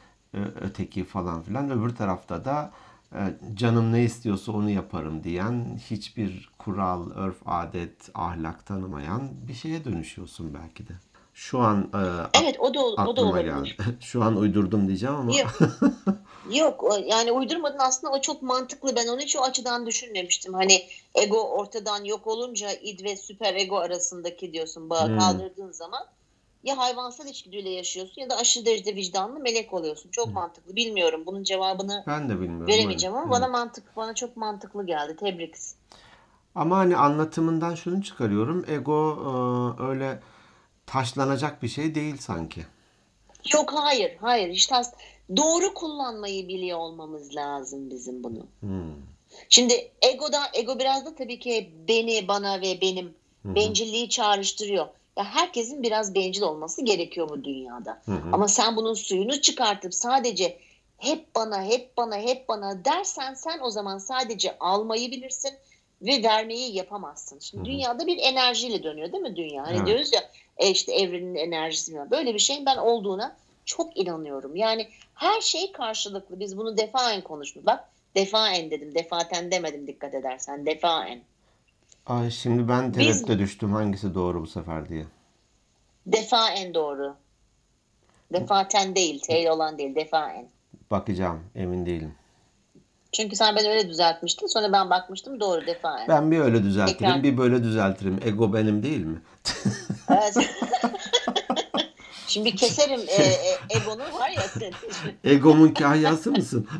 [0.60, 1.70] öteki falan filan.
[1.70, 2.70] Öbür tarafta da
[3.14, 3.18] e,
[3.54, 10.54] canım ne istiyorsa onu yaparım diyen, hiçbir kural, örf, adet, ahlak tanımayan bir şeye dönüşüyorsun
[10.54, 10.92] belki de.
[11.36, 12.00] Şu an e,
[12.42, 13.76] evet o da o da aklıma olabilir.
[13.78, 13.96] geldi.
[14.00, 15.50] Şu an uydurdum diyeceğim ama Yok.
[16.54, 18.96] Yok o- yani uydurmadın aslında o çok mantıklı.
[18.96, 20.54] Ben onu hiç o açıdan düşünmemiştim.
[20.54, 20.82] Hani
[21.14, 25.18] ego ortadan yok olunca id ve süper ego arasındaki diyorsun bağı Hmm.
[25.18, 26.00] kaldırdığın zaman
[26.64, 30.10] ya hayvansal içgüdüyle yaşıyorsun ya da aşırı derecede vicdanlı melek oluyorsun.
[30.10, 30.76] Çok mantıklı.
[30.76, 32.66] Bilmiyorum bunun cevabını ben de bilmiyorum.
[32.66, 33.24] veremeyeceğim evet.
[33.24, 35.16] ama bana mantık bana çok mantıklı geldi.
[35.16, 35.54] Tebrik.
[36.54, 38.64] Ama hani anlatımından şunu çıkarıyorum.
[38.68, 39.18] Ego
[39.78, 40.20] e, öyle
[40.86, 42.60] taşlanacak bir şey değil sanki.
[43.52, 44.74] Yok hayır hayır işte
[45.36, 48.46] doğru kullanmayı biliyor olmamız lazım bizim bunu.
[48.60, 48.94] Hmm.
[49.48, 53.54] Şimdi egoda ego biraz da tabii ki beni, bana ve benim hı.
[53.54, 54.86] bencilliği çağrıştırıyor.
[55.16, 58.02] Ya herkesin biraz bencil olması gerekiyor bu dünyada.
[58.04, 58.12] Hı.
[58.32, 60.58] Ama sen bunun suyunu çıkartıp sadece
[60.98, 65.50] hep bana, hep bana, hep bana dersen sen o zaman sadece almayı bilirsin
[66.02, 67.38] ve vermeyi yapamazsın.
[67.38, 67.72] Şimdi Hı hı.
[67.72, 69.66] dünyada bir enerjiyle dönüyor değil mi dünya?
[69.66, 69.86] Hani Evet.
[69.86, 70.20] diyoruz ya
[70.56, 72.10] e işte evrenin enerjisi var.
[72.10, 74.56] Böyle bir şeyin ben olduğuna çok inanıyorum.
[74.56, 76.40] Yani her şey karşılıklı.
[76.40, 77.66] Biz bunu defaen konuştuk.
[77.66, 78.94] Bak defaen dedim.
[78.94, 80.66] Defaten demedim dikkat edersen.
[80.66, 81.20] Defaen.
[82.06, 85.04] Ay, şimdi ben Biz- tereddüte düştüm hangisi doğru bu sefer diye.
[86.06, 87.16] Defaen doğru.
[88.32, 89.20] Defaten değil.
[89.20, 89.94] T olan değil.
[89.94, 90.48] Defaen.
[90.90, 92.14] Bakacağım, emin değilim.
[93.12, 94.46] Çünkü sen beni öyle düzeltmiştin.
[94.46, 95.40] Sonra ben bakmıştım.
[95.40, 96.08] Doğru defaen.
[96.08, 97.22] Ben bir öyle düzeltirim, Tekrar.
[97.22, 98.20] bir böyle düzeltirim.
[98.24, 99.22] Ego benim değil mi?
[100.10, 100.36] Evet.
[102.26, 104.72] Şimdi keserim e, e, egonu var ya sen.
[105.30, 106.68] Egomun kahyası mısın?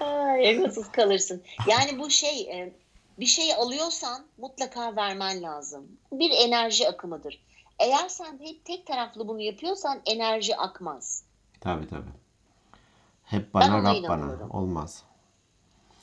[0.00, 1.42] Ay, egosuz kalırsın.
[1.66, 2.72] Yani bu şey e,
[3.20, 5.86] bir şey alıyorsan mutlaka vermen lazım.
[6.12, 7.40] Bir enerji akımıdır.
[7.78, 11.22] Eğer sen hep tek taraflı bunu yapıyorsan enerji akmaz.
[11.60, 12.27] Tabii tabii.
[13.30, 14.48] Hep bana, Rab bana.
[14.50, 15.02] Olmaz.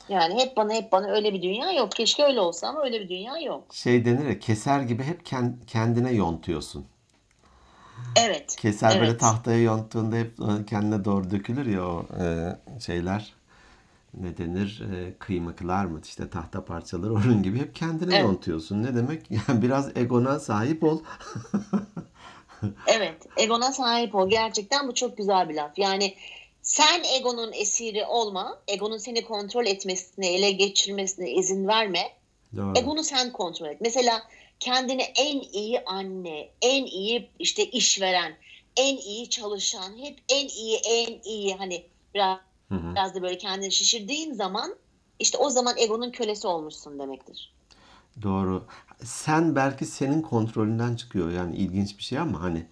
[0.08, 1.92] Yani hep bana hep bana öyle bir dünya yok.
[1.92, 3.74] Keşke öyle olsa ama öyle bir dünya yok.
[3.74, 6.86] Şey denir ya, keser gibi hep ken- kendine yontuyorsun.
[8.16, 8.56] Evet.
[8.56, 9.20] Keser böyle Evet.
[9.20, 10.36] tahtaya yonttuğunda hep
[10.68, 13.32] kendine doğru dökülür ya o e, şeyler.
[14.14, 14.82] Ne denir?
[14.94, 16.00] E, kıymıklar mı?
[16.04, 18.24] İşte tahta parçaları onun gibi hep kendine Evet.
[18.24, 18.82] yontuyorsun.
[18.82, 19.30] Ne demek?
[19.30, 21.00] Yani biraz egona sahip ol.
[22.86, 24.28] Evet, egona sahip ol.
[24.30, 25.78] Gerçekten bu çok güzel bir laf.
[25.78, 26.14] Yani
[26.66, 32.12] sen egonun esiri olma, egonun seni kontrol etmesine, ele geçirmesine izin verme.
[32.56, 32.78] Doğru.
[32.78, 33.80] Egonu sen kontrol et.
[33.80, 34.22] Mesela
[34.60, 38.36] kendini en iyi anne, en iyi işte işveren,
[38.76, 42.94] en iyi çalışan, hep en iyi, en iyi hani biraz, Hı hı.
[42.94, 44.76] biraz da böyle kendini şişirdiğin zaman
[45.18, 47.54] işte o zaman egonun kölesi olmuşsun demektir.
[48.22, 48.66] Doğru.
[49.04, 51.30] Sen belki senin kontrolünden çıkıyor.
[51.30, 52.66] Yani ilginç bir şey ama hani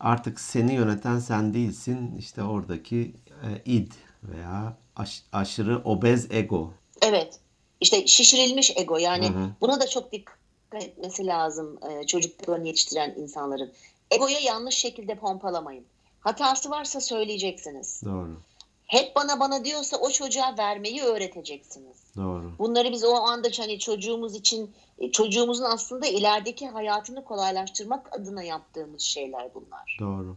[0.00, 2.16] artık seni yöneten sen değilsin.
[2.18, 6.70] İşte oradaki e, id veya aş- aşırı obez ego.
[7.02, 7.40] Evet.
[7.80, 9.50] İşte şişirilmiş ego yani Hı hı.
[9.60, 10.38] buna da çok dikkat
[10.74, 13.72] etmesi lazım e, çocuklarını yetiştiren insanların.
[14.10, 15.84] Egoya yanlış şekilde pompalamayın.
[16.20, 18.00] Hatası varsa söyleyeceksiniz.
[18.04, 18.40] Doğru.
[18.86, 21.96] hep bana bana diyorsa o çocuğa vermeyi öğreteceksiniz.
[22.16, 22.52] Doğru.
[22.58, 24.74] Bunları biz o anda hani çocuğumuz için
[25.12, 29.96] çocuğumuzun aslında ilerideki hayatını kolaylaştırmak adına yaptığımız şeyler bunlar.
[30.00, 30.36] Doğru.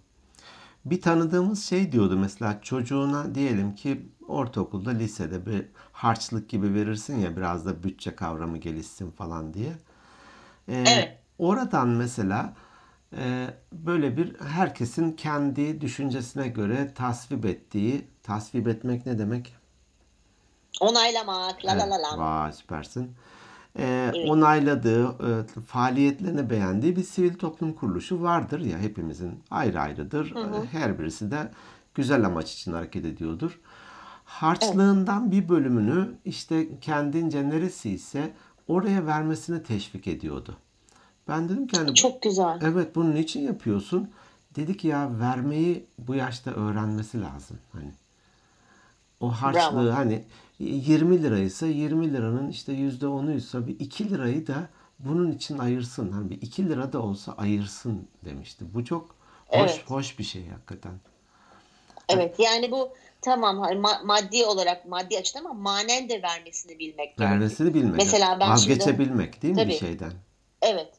[0.86, 7.38] Bir tanıdığımız şey diyordu mesela çocuğuna diyelim ki ortaokulda, lisede bir harçlık gibi verirsin ya
[7.38, 9.74] biraz da bütçe kavramı gelişsin falan diye.
[10.67, 11.17] Ee, Evet.
[11.39, 12.54] Oradan mesela
[13.17, 19.56] e, böyle bir herkesin kendi düşüncesine göre tasvip ettiği, tasvip etmek ne demek?
[20.82, 22.17] Onaylamak, la la la la.
[22.17, 23.15] vay süpersin.
[23.80, 24.30] Ee, Evet.
[24.30, 30.36] onayladığı, e, faaliyetlerini beğendiği bir sivil toplum kuruluşu vardır ya hepimizin ayrı ayrıdır.
[30.36, 31.52] Ee, Her birisi de
[31.96, 33.60] güzel amaç için hareket ediyordur.
[34.26, 38.34] Harçlığından bir bölümünü işte kendince neresi ise
[38.68, 40.56] oraya vermesini teşvik ediyordu.
[41.28, 42.60] Ben dedim ki hani Çok güzel.
[42.62, 44.10] Evet bunu niçin yapıyorsun?
[44.56, 47.58] Dedi ki ya vermeyi bu yaşta öğrenmesi lazım.
[47.72, 47.92] Hani
[49.20, 49.96] o harçlığı Bravo.
[49.96, 50.24] hani
[50.65, 54.69] 20 liraysa 20 liranın işte yüzde onuysa bir 2 lirayı da
[55.00, 56.12] bunun için ayırsın.
[56.12, 58.65] Hani bir 2 lira da olsa ayırsın demişti.
[58.74, 59.15] Bu çok
[59.47, 59.84] hoş Evet.
[59.88, 60.91] hoş bir şey hakikaten.
[62.10, 62.89] Evet yani bu
[63.21, 67.19] tamam hani ma- maddi olarak maddi açıdan ama manen de vermesini bilmek.
[67.19, 67.95] Vermesini bilmek.
[67.97, 69.78] Mesela ben şimdi- Vazgeçebilmek değil mi bir Tabii.
[69.78, 70.12] şeyden?
[70.62, 70.91] Evet.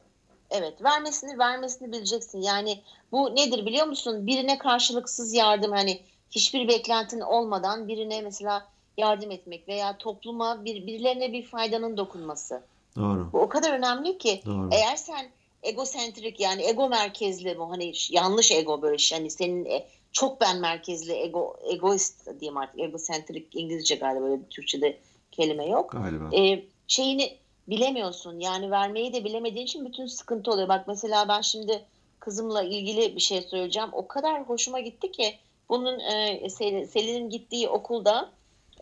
[0.51, 0.85] Evet.
[0.85, 2.41] Vermesini vermesini bileceksin.
[2.43, 2.81] Yani
[3.13, 4.27] bu nedir biliyor musun?
[4.27, 8.67] Birine karşılıksız yardım hani hiçbir beklentin olmadan birine mesela
[8.99, 12.63] yardım etmek veya topluma bir, birilerine bir faydanın dokunması.
[12.97, 13.29] Doğru.
[13.33, 14.69] Bu o kadar önemli ki Doğru.
[14.73, 15.31] eğer sen
[15.63, 20.61] egosentrik yani ego merkezli bu hani yanlış ego böyle şey, hani senin e, çok ben
[20.61, 24.99] merkezli ego egoist diyeyim artık egosentrik İngilizce galiba böyle Türkçe'de
[25.31, 26.37] kelime yok Galiba.
[26.37, 27.37] e, şeyini
[27.69, 28.41] bilemiyorsun.
[28.41, 30.69] Yani vermeyi de bilemediğin için bütün sıkıntı oluyor.
[30.69, 31.85] Bak mesela ben şimdi
[32.21, 33.89] kızımla ilgili bir şey söyleyeceğim.
[33.93, 35.35] O kadar hoşuma gitti ki
[35.69, 38.31] bunun e, Sel- Selin'in gittiği okulda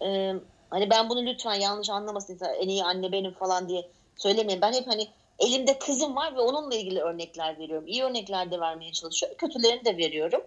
[0.03, 0.35] e,
[0.71, 4.61] hani ben bunu lütfen yanlış anlamasın en iyi anne benim falan diye söylemeyin.
[4.61, 5.09] Ben hep hani
[5.39, 7.87] elimde kızım var ve onunla ilgili örnekler veriyorum.
[7.87, 9.39] İyi örnekler de vermeye çalışıyorum.
[9.39, 10.43] Kötülerini de veriyorum.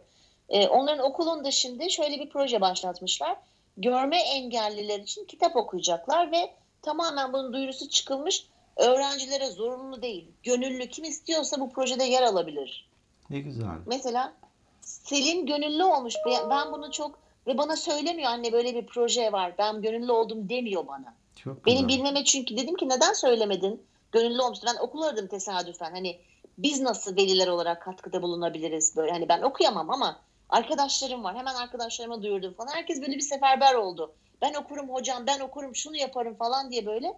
[0.49, 3.37] E, onların okulunda şimdi şöyle bir proje başlatmışlar.
[3.77, 8.47] Görme engelliler için kitap okuyacaklar ve tamamen bunun duyurusu çıkılmış.
[8.75, 10.27] Öğrencilere zorunlu değil.
[10.43, 12.89] Gönüllü kim istiyorsa bu projede yer alabilir.
[13.29, 13.77] Ne güzel.
[13.85, 14.33] Mesela
[14.81, 16.15] Selin gönüllü olmuş.
[16.49, 19.53] Ben bunu çok ve bana söylemiyor anne böyle bir proje var.
[19.57, 21.15] Ben gönüllü oldum demiyor bana.
[21.35, 21.99] Çok Benim güzel.
[21.99, 23.85] bilmeme çünkü dedim ki neden söylemedin?
[24.11, 24.67] Gönüllü olmuştu.
[24.73, 25.91] Ben okul aradım tesadüfen.
[25.91, 26.19] Hani
[26.57, 29.11] biz nasıl veliler olarak katkıda bulunabiliriz böyle.
[29.11, 31.35] Hani ben okuyamam ama arkadaşlarım var.
[31.35, 32.71] Hemen arkadaşlarıma duyurdum falan.
[32.71, 34.13] Herkes böyle bir seferber oldu.
[34.41, 37.13] Ben okurum hocam, ben okurum, şunu yaparım falan diye böyle.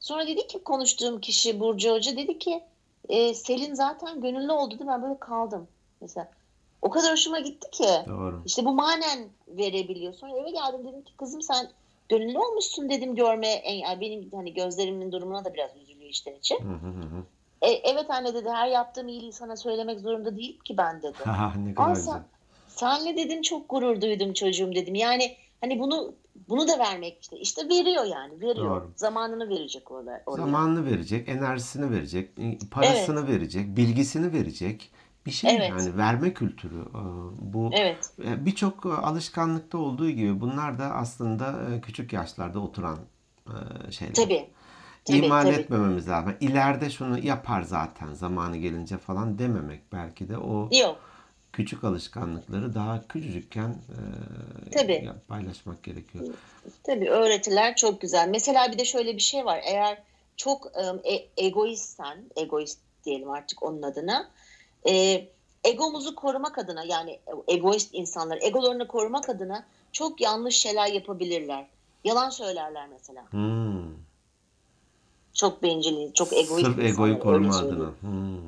[0.00, 2.62] Sonra dedi ki konuştuğum kişi Burcu Hoca dedi ki
[3.08, 4.86] e, Selin zaten gönüllü oldu dedi.
[4.86, 5.68] Ben böyle kaldım.
[6.00, 6.28] Mesela
[6.82, 7.88] o kadar hoşuma gitti ki.
[8.08, 8.42] Doğru.
[8.46, 10.12] İşte bu manen verebiliyor.
[10.12, 11.68] Sonra eve geldim dedim ki kızım sen
[12.08, 13.62] gönüllü olmuşsun dedim görme.
[13.86, 16.54] Yani benim hani gözlerimin durumuna da biraz üzülüyor içten içe.
[16.54, 17.24] Hı hı hı.
[17.62, 21.18] E, evet anne dedi her yaptığım iyiliği sana söylemek zorunda değilim ki ben dedi.
[21.64, 22.12] Ne kadar güzel.
[22.12, 22.24] sen,
[22.68, 24.94] senle dedim çok gurur duydum çocuğum dedim.
[24.94, 26.14] Yani hani bunu
[26.48, 27.38] bunu da vermek işte.
[27.38, 28.80] İşte veriyor yani veriyor.
[28.80, 28.90] Doğru.
[28.96, 30.22] Zamanını verecek orada.
[30.26, 30.42] oraya.
[30.42, 32.30] Zamanını verecek, enerjisini verecek,
[32.70, 34.90] parasını verecek, bilgisini verecek.
[35.30, 35.68] Bir şey Evet.
[35.70, 36.80] yani verme kültürü.
[36.80, 36.98] Ee,
[37.40, 38.10] Bu Evet.
[38.24, 42.98] e, birçok alışkanlıkta olduğu gibi bunlar da aslında e, küçük yaşlarda oturan
[43.46, 44.14] e, şeyler.
[44.14, 44.46] Tabii.
[45.04, 45.54] Tabii, İhmal tabii.
[45.54, 46.34] etmememiz lazım.
[46.40, 50.98] İleride şunu yapar zaten zamanı gelince falan dememek belki de o Yok.
[51.52, 53.74] küçük alışkanlıkları daha küçücükken
[54.72, 55.02] Tabii.
[55.04, 56.24] ya- paylaşmak gerekiyor.
[56.84, 58.28] Tabii öğretiler çok güzel.
[58.28, 59.60] Mesela bir de şöyle bir şey var.
[59.64, 60.02] Eğer
[60.36, 60.66] çok
[61.04, 64.30] e, egoistsen, egoist diyelim artık onun adına,
[64.88, 65.26] e,
[65.64, 71.66] egomuzu korumak adına yani egoist insanlar egolarını korumak adına çok yanlış şeyler yapabilirler.
[72.04, 73.32] Yalan söylerler mesela.
[73.32, 73.94] Hmm.
[75.34, 77.90] Çok bencil, çok egoist Sırf egoyu koruma adına.
[78.00, 78.38] Hmm.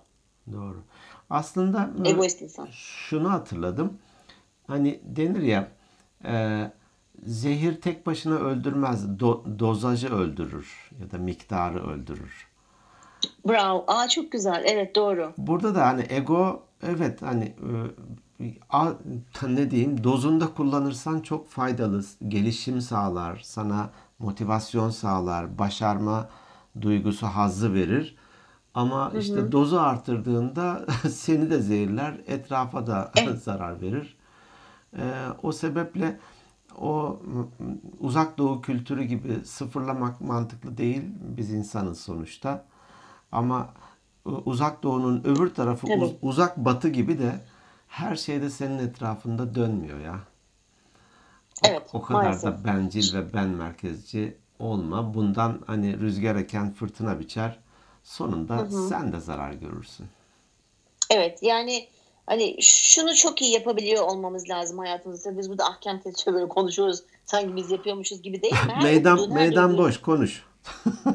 [0.52, 0.82] Doğru.
[1.30, 2.68] Aslında e, Egoist insan.
[2.72, 3.92] şunu hatırladım.
[4.66, 5.68] Hani denir ya
[6.24, 6.72] Ee,
[7.26, 9.04] zehir tek başına öldürmez.
[9.04, 12.46] Do- dozajı öldürür ya da miktarı öldürür.
[13.48, 13.84] Bravo.
[13.86, 14.64] Aa çok güzel.
[14.68, 15.32] Evet doğru.
[15.38, 17.44] Burada da hani ego evet hani
[18.40, 18.92] e, a-
[19.48, 26.28] ne diyeyim dozunda kullanırsan çok faydalı, gelişim sağlar, sana motivasyon sağlar, başarma
[26.80, 28.16] duygusu hazzı verir.
[28.74, 33.12] Ama işte dozu artırdığında seni de zehirler, etrafa da
[33.44, 34.16] zarar verir.
[34.98, 36.20] Ee, o sebeple
[36.78, 37.20] o
[37.58, 41.02] m- uzak doğu kültürü gibi sıfırlamak mantıklı değil.
[41.36, 42.64] Biz insanız sonuçta.
[43.32, 43.74] Ama
[44.26, 47.40] e, uzak doğunun öbür tarafı uz- uzak batı gibi de
[47.88, 50.20] her şeyde senin etrafında dönmüyor ya.
[51.62, 52.44] O, Evet, o kadar maalesef.
[52.44, 55.14] da bencil ve ben merkezci olma.
[55.14, 57.58] Bundan hani rüzgar eken fırtına biçer.
[58.08, 60.06] Sonunda sen de zarar görürsün.
[61.10, 61.88] Evet yani
[62.26, 65.38] hani şunu çok iyi yapabiliyor olmamız lazım hayatımızda.
[65.38, 67.02] Biz burada ahkam tescil böyle konuşuyoruz.
[67.26, 68.58] Sanki biz yapıyormuşuz gibi değil mi?
[68.74, 70.44] Her Meydan okuduğun, meydan duyduğun- boş konuş.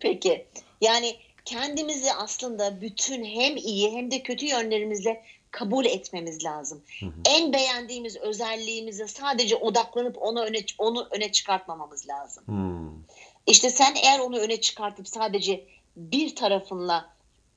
[0.00, 0.46] Peki.
[0.80, 6.82] Yani kendimizi aslında bütün hem iyi hem de kötü yönlerimizle kabul etmemiz lazım.
[7.24, 12.44] En beğendiğimiz özelliğimize sadece odaklanıp onu öne onu öne çıkartmamamız lazım.
[12.46, 12.90] Hmm.
[13.50, 15.64] İşte sen eğer onu öne çıkartıp sadece
[15.96, 17.10] bir tarafınla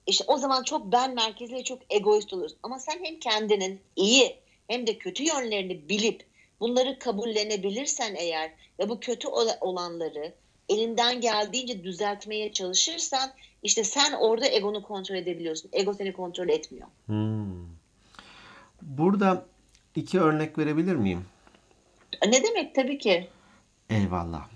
[0.08, 2.58] işte o zaman çok ben merkezli ve çok egoist olursun.
[2.64, 4.36] Ama sen hem kendinin iyi
[4.68, 6.24] hem de kötü yönlerini bilip
[6.60, 10.34] bunları kabullenebilirsen eğer ve bu kötü ola- olanları
[10.70, 13.32] elinden geldiğince düzeltmeye çalışırsan
[13.64, 15.70] işte sen orada egonu kontrol edebiliyorsun.
[15.74, 16.88] Ego seni kontrol etmiyor.
[17.06, 17.68] Hmm.
[18.82, 19.46] Burada
[19.96, 21.26] iki örnek verebilir miyim?
[22.28, 23.28] Ne demek tabii ki.
[23.90, 24.48] Eyvallah.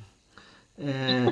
[0.82, 1.26] Ee,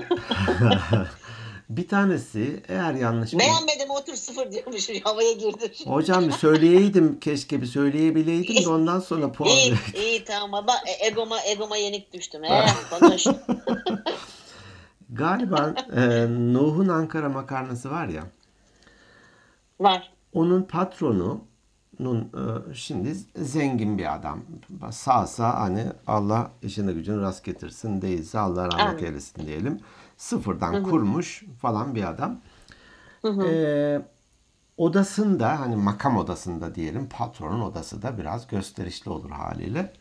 [1.69, 5.71] bir tanesi eğer yanlış Beğenmedim otur sıfır diyormuş havaya girdi.
[5.85, 11.07] Hocam bir söyleyeydim keşke bir söyleyebileydim de ondan sonra puan İyi, iyi tamam baba E,
[11.07, 12.43] egoma egoma yenik düştüm.
[12.43, 13.23] He, konuş.
[15.09, 18.23] Galiba e, Nuh'un Ankara makarnası var ya.
[19.79, 20.11] Var.
[20.33, 21.43] Onun patronunun
[21.99, 24.41] e, şimdi zengin bir adam.
[24.91, 29.03] Sağsa hani Allah işini gücünü rast getirsin değilse Allah rahmet Amin.
[29.05, 29.79] eylesin diyelim.
[30.17, 32.39] Sıfırdan kurmuş falan bir adam.
[33.25, 34.01] E,
[34.77, 39.93] odasında hani makam odasında diyelim patronun odası da biraz gösterişli olur haliyle.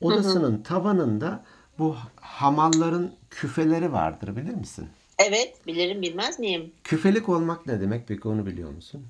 [0.00, 1.44] Odasının tavanında
[1.78, 4.88] bu hamalların küfeleri vardır bilir misin?
[5.18, 6.72] Evet bilirim bilmez miyim?
[6.84, 9.06] Küfelik olmak ne demek peki onu biliyor musun?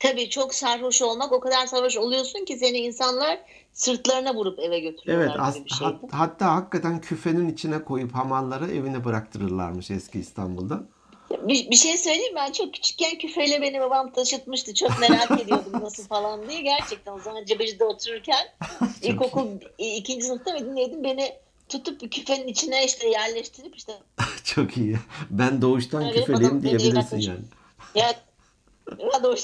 [0.00, 3.40] Tabii çok sarhoş olmak o kadar sarhoş oluyorsun ki seni insanlar
[3.72, 5.86] sırtlarına vurup eve Evet götürüyorlar as- gibi bir şey.
[5.86, 10.80] hat- hatta hakikaten küfenin içine koyup hamalları evine bıraktırırlarmış eski İstanbul'da.
[11.30, 14.74] Bir, bir şey söyleyeyim ben çok küçükken küfeyle beni babam taşıtmıştı.
[14.74, 16.60] Çok merak ediyordum nasıl falan diye.
[16.60, 18.46] Gerçekten o zaman Cebeci'de otururken
[19.02, 19.46] ilkokul
[19.78, 21.32] ikinci sınıfta mıydım neydim beni
[21.68, 23.92] tutup küfenin içine işte yerleştirip işte
[24.44, 24.96] Çok iyi.
[25.30, 27.44] Ben doğuştan Evet, küfeliyim diyebilirsin yani.
[27.94, 28.14] Ya,
[28.98, 29.36] ya doğru.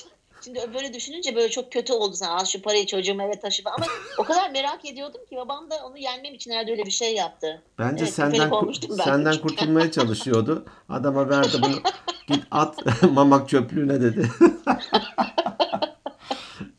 [0.47, 3.77] Şimdi böyle düşününce böyle çok kötü oldu sen al şu parayı çocuğumu eve taşı falan.
[3.77, 3.87] Ama
[4.19, 7.63] o kadar merak ediyordum ki babam da onu yenmem için herhalde öyle bir şey yaptı.
[7.79, 8.73] Bence Evet, senden ben
[9.05, 9.49] senden küçükken.
[9.49, 10.65] kurtulmaya çalışıyordu.
[10.89, 11.75] Adama verdi bunu.
[12.29, 12.79] Git at
[13.13, 14.31] mamak çöplüğüne dedi.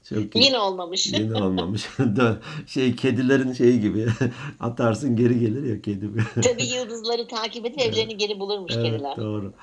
[0.10, 0.46] Çok iyi.
[0.46, 1.08] Yine olmamış.
[1.08, 1.90] Yine olmamış.
[2.68, 4.08] Şey kedilerin şeyi gibi.
[4.60, 6.10] Atarsın geri gelir ya kedi.
[6.44, 9.18] Tabii yıldızları takip edip evlerini geri bulurmuş Evet, kediler.
[9.18, 9.54] doğru.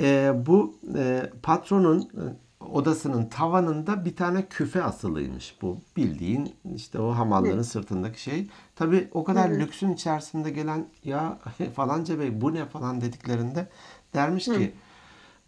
[0.00, 2.22] Ee, bu e, patronun e,
[2.72, 5.80] odasının tavanında bir tane küfe asılıymış bu.
[5.96, 8.46] Bildiğin işte o hamalların sırtındaki şey.
[8.76, 11.38] Tabii o kadar lüksün içerisinde gelen ya
[11.74, 13.68] falanca bey bu ne falan dediklerinde
[14.14, 14.72] dermiş ki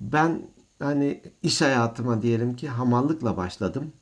[0.00, 0.42] ben
[0.78, 3.92] hani iş hayatıma diyelim ki hamallıkla başladım.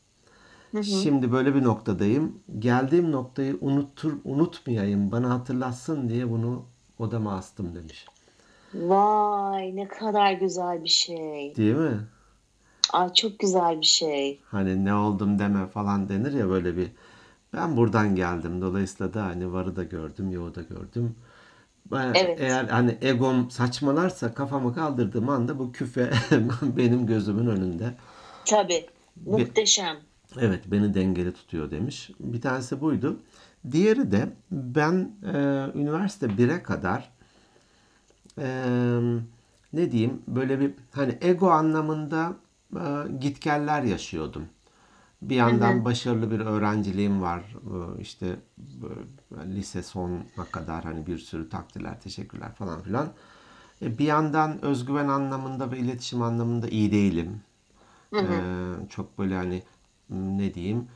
[0.83, 2.43] Şimdi böyle bir noktadayım.
[2.59, 6.65] Geldiğim noktayı unutur unutmayayım, bana hatırlatsın diye bunu
[6.99, 8.07] odama astım demiş.
[8.75, 11.57] Vay ne kadar güzel bir şey.
[11.57, 12.01] Değil mi?
[12.93, 14.41] Ay çok güzel bir şey.
[14.51, 16.91] Hani ne oldum deme falan denir ya böyle bir.
[17.53, 18.63] Ben buradan geldim.
[18.63, 21.15] Dolayısıyla da hani varı da gördüm, yoğu da gördüm.
[21.93, 22.41] Ben, Evet.
[22.41, 26.11] Eğer hani egom saçmalarsa kafamı kaldırdığım anda bu küfe
[26.63, 27.95] benim gözümün önünde.
[28.45, 28.87] Tabii.
[29.27, 29.97] Muhteşem.
[30.41, 32.11] Evet beni dengeli tutuyor demiş.
[32.21, 33.21] Bir tanesi buydu.
[33.71, 35.33] Diğeri de ben e,
[35.75, 37.11] üniversite 1'e kadar
[38.39, 38.47] e,
[39.73, 42.37] ne diyeyim böyle bir hani ego anlamında
[43.21, 44.45] gitgeller yaşıyordum.
[45.23, 47.41] Bir yandan başarılı bir öğrenciliğim var.
[47.41, 53.09] E, işte e, lise sonuna kadar hani bir sürü takdirler, teşekkürler falan filan.
[53.83, 57.41] E, bir yandan özgüven anlamında ve iletişim anlamında iyi değilim.
[58.29, 59.63] Ee, çok böyle hani
[60.11, 60.89] ne diyeyim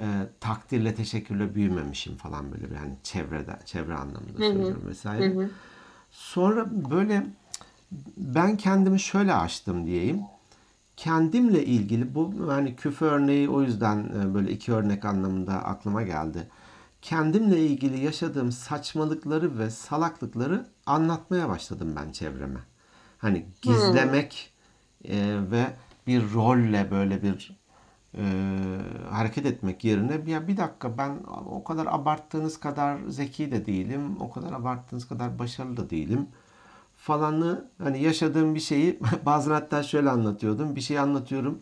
[0.00, 0.06] e,
[0.40, 5.24] takdirle teşekkürle büyümemişim falan böyle bir hani çevrede çevre anlamında söylüyorum vesaire.
[6.10, 7.26] Sonra böyle
[8.16, 10.20] ben kendimi şöyle açtım diyeyim.
[11.00, 16.48] Kendimle ilgili bu hani küfür örneği o yüzden e, böyle iki örnek anlamında aklıma geldi.
[17.02, 22.60] Kendimle ilgili yaşadığım saçmalıkları ve salaklıkları anlatmaya başladım ben çevreme.
[23.18, 24.52] Hani gizlemek
[25.04, 25.66] e, ve
[26.06, 27.60] bir rolle böyle bir
[28.14, 28.24] e,
[29.10, 31.18] hareket etmek yerine ya bir dakika ben
[31.50, 36.28] o kadar abarttığınız kadar zeki de değilim, o kadar abarttığınız kadar başarılı da değilim
[37.00, 40.76] falanı hani yaşadığım bir şeyi bazen hatta şöyle anlatıyordum.
[40.76, 41.58] Bir şey anlatıyorum.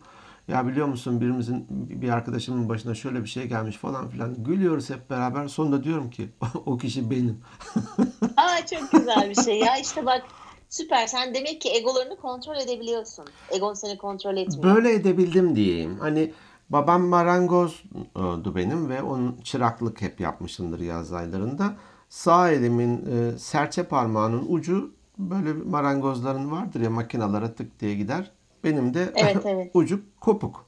[0.47, 4.43] Ya biliyor musun birimizin bir arkadaşımın başına şöyle bir şey gelmiş falan filan.
[4.43, 5.47] Gülüyoruz hep beraber.
[5.47, 6.29] Sonunda diyorum ki
[6.65, 7.41] o kişi benim.
[8.37, 9.77] Aa çok güzel bir şey ya.
[9.77, 10.21] İşte bak
[10.69, 11.07] süper.
[11.07, 13.25] Sen demek ki egolarını kontrol edebiliyorsun.
[13.51, 14.75] Egon seni kontrol etmiyor.
[14.75, 15.99] Böyle edebildim diyeyim.
[15.99, 16.33] Hani
[16.69, 21.73] babam marangozdu benim ve onun çıraklık hep yapmışımdır yaz aylarında.
[22.09, 28.31] Sağ elimin e, serçe parmağının ucu böyle marangozların vardır ya makinalara tık diye gider.
[28.63, 29.71] Benim de Evet, evet.
[29.73, 30.65] ucu kopuk.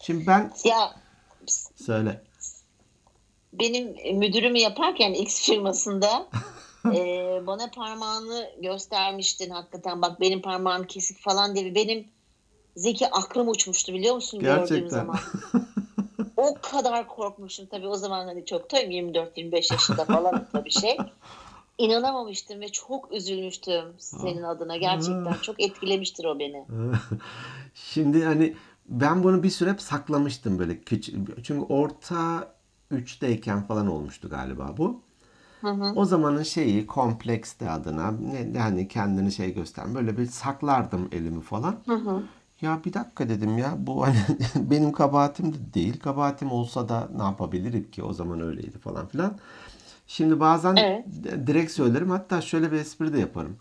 [0.00, 0.94] Şimdi ben Ya
[1.76, 2.22] söyle.
[3.52, 6.26] benim müdürümü yaparken X firmasında
[6.94, 6.96] e,
[7.46, 10.02] bana parmağını göstermiştin hakikaten.
[10.02, 11.74] Bak benim parmağım kesik falan diye.
[11.74, 12.04] Benim
[12.76, 14.88] zeki aklım uçmuştu biliyor musun gördüğüm Gerçekten.
[14.88, 15.18] zaman.
[16.36, 20.96] O kadar korkmuştum tabii o zaman hani çok tabii 24-25 yaşında falan tabii şey.
[21.78, 24.76] İnanamamıştım ve çok üzülmüştüm senin adına.
[24.76, 26.64] Gerçekten çok etkilemiştir o beni.
[27.74, 28.54] Şimdi hani
[28.88, 31.44] ben bunu bir süre hep saklamıştım böyle küçük.
[31.44, 32.48] Çünkü orta
[32.92, 35.00] 3'teyken falan olmuştu galiba bu.
[35.96, 38.10] O zamanın şeyi kompleksti adına.
[38.10, 39.94] Ne, hani kendini şey göster.
[39.94, 41.76] Böyle bir saklardım elimi falan.
[42.60, 44.16] Ya bir dakika dedim ya bu hani
[44.70, 46.00] benim kabahatim de değil.
[46.00, 49.38] Kabahatim olsa da ne yapabilirim ki o zaman öyleydi falan filan.
[50.12, 51.04] Şimdi bazen Evet.
[51.46, 53.56] direkt söylerim hatta şöyle bir espri de yaparım.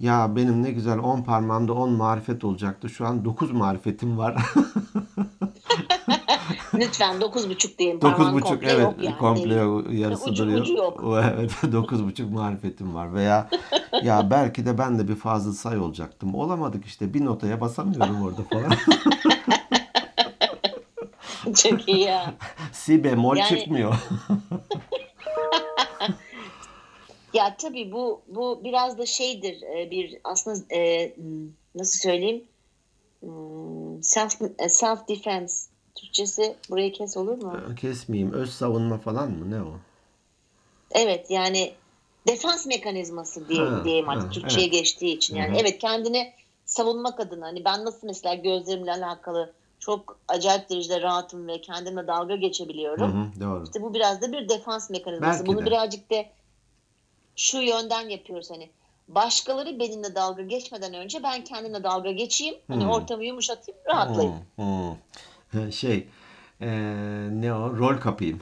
[0.00, 2.88] Ya benim ne güzel 10 parmağımda 10 marifet olacaktı.
[2.88, 4.36] Şu an 9 marifetim var.
[6.74, 8.00] Lütfen 9,5 diyelim.
[8.00, 9.18] Dokuz Parmağın buçuk komple evet yok yani.
[9.18, 10.00] komple Değil.
[10.00, 10.60] yarısı Ucu- duruyor.
[10.60, 11.04] ucu yok.
[11.34, 13.48] Evet dokuz buçuk marifetim var veya
[14.02, 16.34] ya belki de ben de bir Fazıl Say olacaktım.
[16.34, 18.72] Olamadık işte bir notaya basamıyorum orada falan.
[21.54, 22.34] Çok iyi ya.
[22.72, 23.94] Si bemol Yani- çıkmıyor.
[27.34, 31.12] Ya tabii bu bu biraz da şeydir e, bir aslında e,
[31.74, 32.44] nasıl söyleyeyim
[33.20, 34.32] Hmm, self
[34.68, 35.54] self defense
[35.94, 37.74] Türkçesi burayı kes olur mu?
[37.80, 38.32] Kesmeyeyim.
[38.32, 39.50] Öz savunma falan mı?
[39.50, 39.76] Ne o?
[40.92, 41.72] Evet yani
[42.28, 44.72] defans mekanizması diye Ha, diyeyim ha, artık Türkçe'ye evet.
[44.72, 45.58] geçtiği için yani Hı hı.
[45.60, 46.32] evet kendini
[46.66, 52.34] savunmak adına hani ben nasıl mesela gözlerimle alakalı çok acayip derecede rahatım ve kendimle dalga
[52.34, 53.10] Hı geçebiliyorum.
[53.10, 53.64] hı, doğru.
[53.64, 55.38] İşte bu biraz da bir defans mekanizması.
[55.38, 55.66] Belki Bunu de.
[55.66, 56.24] birazcık da
[57.38, 58.70] şu yönden yapıyoruz hani
[59.08, 62.54] başkaları benimle dalga geçmeden önce ben kendimle dalga geçeyim.
[62.68, 62.90] Hani Hmm.
[62.90, 64.36] ortamı yumuşatayım, rahatlayayım.
[64.56, 64.96] Hı,
[65.58, 65.72] hı.
[65.72, 66.06] Şey
[66.60, 66.68] eee,
[67.30, 67.76] ne o?
[67.78, 68.40] Rol kapayım.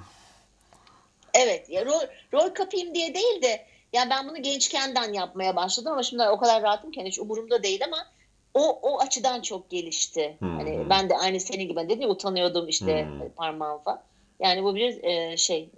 [1.35, 2.01] Evet, ya rol,
[2.33, 6.63] rol kapayım diye değil de yani ben bunu gençkenden yapmaya başladım ama şimdi o kadar
[6.63, 8.07] rahatım ki hani hiç umurumda değil ama
[8.55, 10.37] o o açıdan çok gelişti.
[10.39, 10.57] Hmm.
[10.57, 13.29] Hani ben de aynı senin gibi dedim ya utanıyordum işte Hmm.
[13.37, 14.01] parmağım falan.
[14.41, 15.70] Yani bu bir e, şey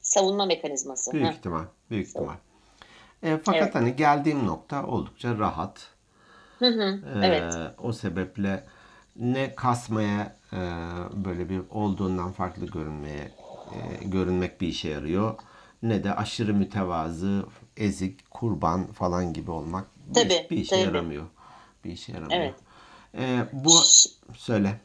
[0.00, 1.12] savunma mekanizması.
[1.12, 1.32] Büyük Heh.
[1.32, 1.64] ihtimal.
[1.90, 2.34] Büyük ihtimal.
[3.22, 3.74] E, fakat Evet.
[3.74, 5.88] hani geldiğim nokta oldukça rahat.
[6.58, 7.42] Hı hı, Ee, evet.
[7.82, 8.64] O sebeple
[9.16, 10.56] ne kasmaya e,
[11.12, 13.30] böyle bir olduğundan farklı görünmeye
[13.74, 15.34] e, görünmek bir işe yarıyor.
[15.82, 20.82] Ne de aşırı mütevazı, ezik, kurban falan gibi olmak bir, Tabii, bir işe tabii.
[20.82, 21.26] yaramıyor.
[21.84, 22.40] Bir işe yaramıyor.
[22.42, 22.54] Evet.
[23.14, 23.72] Ee, bu
[24.36, 24.80] söyle.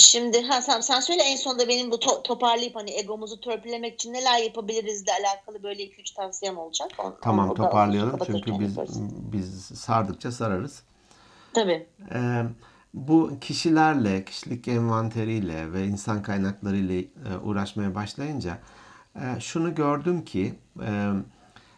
[0.00, 4.12] Şimdi ha, sen, sen söyle en sonunda benim bu to- toparlayıp hani egomuzu törpülemek için
[4.12, 6.90] neler yapabilirizle alakalı böyle 2-3 tavsiyem olacak.
[6.98, 8.98] On- Tamam da toparlayalım kapatırken çünkü biz yaparız.
[9.32, 10.82] biz sardıkça sararız.
[11.54, 11.86] Tabii.
[12.14, 12.42] Ee,
[12.94, 18.58] bu kişilerle, kişilik envanteriyle ve insan kaynaklarıyla e, uğraşmaya başlayınca
[19.16, 21.10] e, şunu gördüm ki e,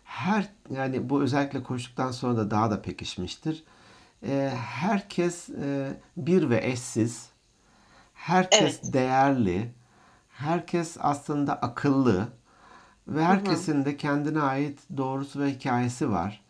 [0.05, 3.65] her yani bu özellikle koştuktan sonra da daha da pekişmiştir.
[4.27, 7.32] E, herkes e, bir ve eşsiz,
[8.23, 8.93] herkes Evet.
[8.93, 9.73] değerli,
[10.31, 12.29] herkes aslında akıllı
[13.09, 16.43] ve herkesin de kendine ait doğrusu ve hikayesi var.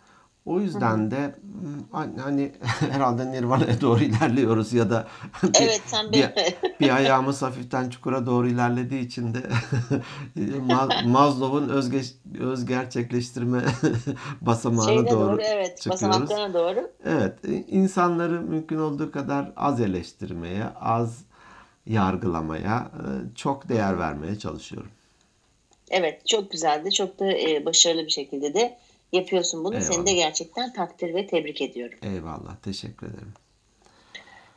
[0.44, 2.52] O yüzden de hmm, hani
[2.90, 5.06] herhalde Nirvana'ya doğru ilerliyoruz ya da
[5.42, 6.30] bir, Evet sen bir,
[6.80, 9.38] bir, ayağımız hafiften çukura doğru ilerlediği için de
[10.38, 12.02] Ma- Maslow'un özge,
[12.40, 13.62] öz gerçekleştirme
[14.40, 16.20] basamağına şeyine doğru, doğru, evet çıkıyoruz.
[16.20, 16.90] basamaklarına doğru.
[17.04, 21.24] Evet, insanları mümkün olduğu kadar az eleştirmeye, az
[21.86, 24.90] yargılamaya e, çok değer vermeye çalışıyorum.
[25.90, 26.90] Evet çok güzeldi.
[26.92, 28.78] Çok da e, başarılı bir şekilde de
[29.12, 29.74] yapıyorsun bunu.
[29.74, 29.92] Eyvallah.
[29.92, 31.98] Seni de gerçekten takdir ve tebrik ediyorum.
[32.02, 32.56] Eyvallah.
[32.62, 33.32] Teşekkür ederim.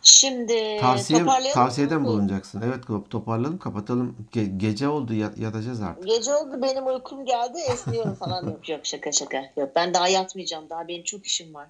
[0.01, 1.53] Şimdi Tavsiye, toparlayalım.
[1.53, 2.07] tavsiyede mi mı?
[2.07, 2.61] bulunacaksın?
[2.65, 4.15] Evet toparlayalım kapatalım.
[4.33, 6.07] Ge- gece oldu yat- yatacağız artık.
[6.07, 10.69] Gece oldu benim uykum geldi esniyorum falan yok yok şaka şaka yok ben daha yatmayacağım
[10.69, 11.67] daha benim çok işim var.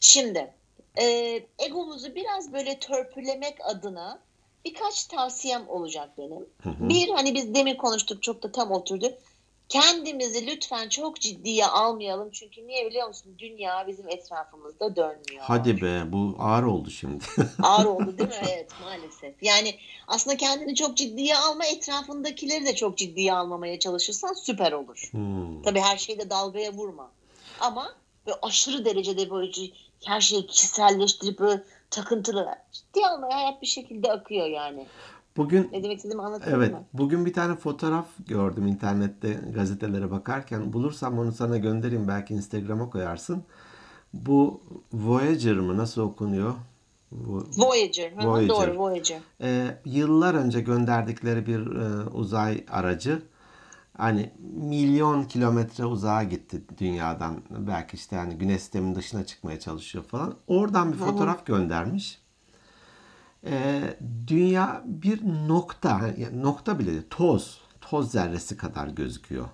[0.00, 0.50] Şimdi
[1.00, 1.04] e,
[1.58, 4.18] egomuzu biraz böyle törpülemek adına
[4.64, 6.46] birkaç tavsiyem olacak benim.
[6.62, 6.88] Hı hı.
[6.88, 9.12] Bir hani biz demin konuştuk çok da tam oturdu.
[9.68, 13.34] Kendimizi lütfen çok ciddiye almayalım çünkü niye biliyor musun?
[13.38, 15.40] Dünya bizim etrafımızda dönmüyor.
[15.40, 17.24] Hadi be bu ağır oldu şimdi.
[17.62, 18.34] Ağır oldu değil mi?
[18.48, 19.42] Evet maalesef.
[19.42, 19.74] Yani
[20.08, 25.08] aslında kendini çok ciddiye alma, etrafındakileri de çok ciddiye almamaya çalışırsan süper olur.
[25.10, 25.62] Hmm.
[25.62, 27.10] Tabii her şeyde dalgaya vurma.
[27.60, 27.94] Ama
[28.26, 29.52] böyle aşırı derecede böyle
[30.04, 34.86] her şeyi kişiselleştirip böyle takıntılı ciddiye almaya hayat bir şekilde akıyor yani.
[35.36, 36.84] Bugün Ne demek istediğimi anlatayım evet mı?
[36.92, 40.72] bugün bir tane fotoğraf gördüm internette gazetelere bakarken.
[40.72, 43.44] Bulursam onu sana göndereyim belki Instagram'a koyarsın.
[44.12, 44.62] Bu
[44.92, 46.54] Voyager mı nasıl okunuyor?
[47.12, 48.12] Voyager.
[48.24, 48.48] Voyager.
[48.48, 49.20] Doğru Voyager.
[49.40, 53.22] Ee, yıllar önce gönderdikleri bir e, uzay aracı
[53.98, 57.42] hani milyon kilometre uzağa gitti dünyadan.
[57.50, 60.34] Belki işte hani güneş sisteminin dışına çıkmaya çalışıyor falan.
[60.46, 62.18] Oradan bir fotoğraf göndermiş.
[63.46, 63.96] Ee,
[64.26, 69.46] dünya bir nokta, yani nokta bile değil, toz, toz zerresi kadar gözüküyor.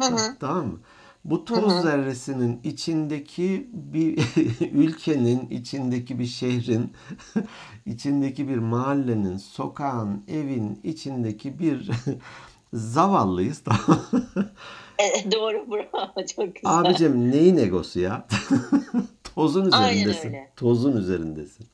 [0.00, 0.36] Hı hı.
[0.40, 0.78] Tamam mı?
[1.24, 1.82] Bu toz Hı hı.
[1.82, 4.18] zerresinin içindeki bir
[4.72, 6.92] ülkenin, içindeki bir şehrin,
[7.86, 11.90] içindeki bir mahallenin, sokağın, evin içindeki bir
[12.74, 13.62] zavallıyız.
[14.98, 16.78] E, doğru bravo çok güzel.
[16.78, 18.26] Abicim neyin egosu ya?
[19.34, 20.28] Tozun Aynen üzerindesin.
[20.28, 20.50] öyle.
[20.56, 21.66] Tozun üzerindesin.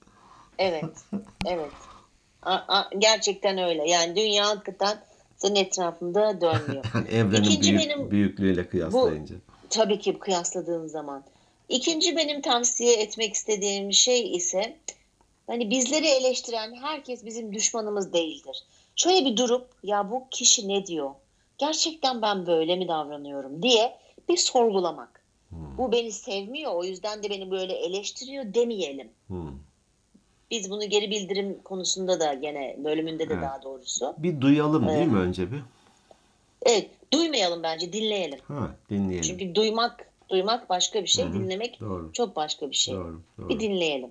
[0.59, 0.85] Evet.
[1.47, 1.71] Evet.
[2.43, 3.89] A- a- gerçekten öyle.
[3.91, 4.99] Yani dünya hakikaten
[5.37, 6.85] senin etrafında dönmüyor.
[6.95, 9.35] Yani evrenin İkinci büyük, benim- büyüklüğüyle kıyaslayınca.
[9.71, 11.25] Tabii ki kıyasladığım zaman.
[11.69, 14.77] İkinci benim tavsiye etmek istediğim şey ise
[15.47, 18.65] hani bizleri eleştiren herkes bizim düşmanımız değildir.
[19.03, 21.11] Şöyle bir durup ya bu kişi ne diyor?
[21.59, 23.97] Gerçekten ben böyle mi davranıyorum diye
[24.29, 25.25] bir sorgulamak.
[25.49, 25.79] Hmm.
[25.79, 29.09] Bu beni sevmiyor o yüzden de beni böyle eleştiriyor demeyelim.
[29.27, 29.53] Hmm.
[30.51, 33.43] Biz bunu geri bildirim konusunda da gene bölümünde de Evet.
[33.43, 34.15] daha doğrusu.
[34.19, 35.61] Bir duyalım değil mi önce bir?
[36.63, 38.39] Evet, duymayalım bence, dinleyelim.
[38.49, 39.23] Ha, dinleyelim.
[39.23, 41.35] Çünkü duymak duymak başka bir şey, Hı hı.
[41.35, 42.13] dinlemek Doğru.
[42.13, 42.95] çok başka bir şey.
[42.95, 43.21] Doğru.
[43.39, 43.49] Doğru.
[43.49, 44.11] Bir dinleyelim.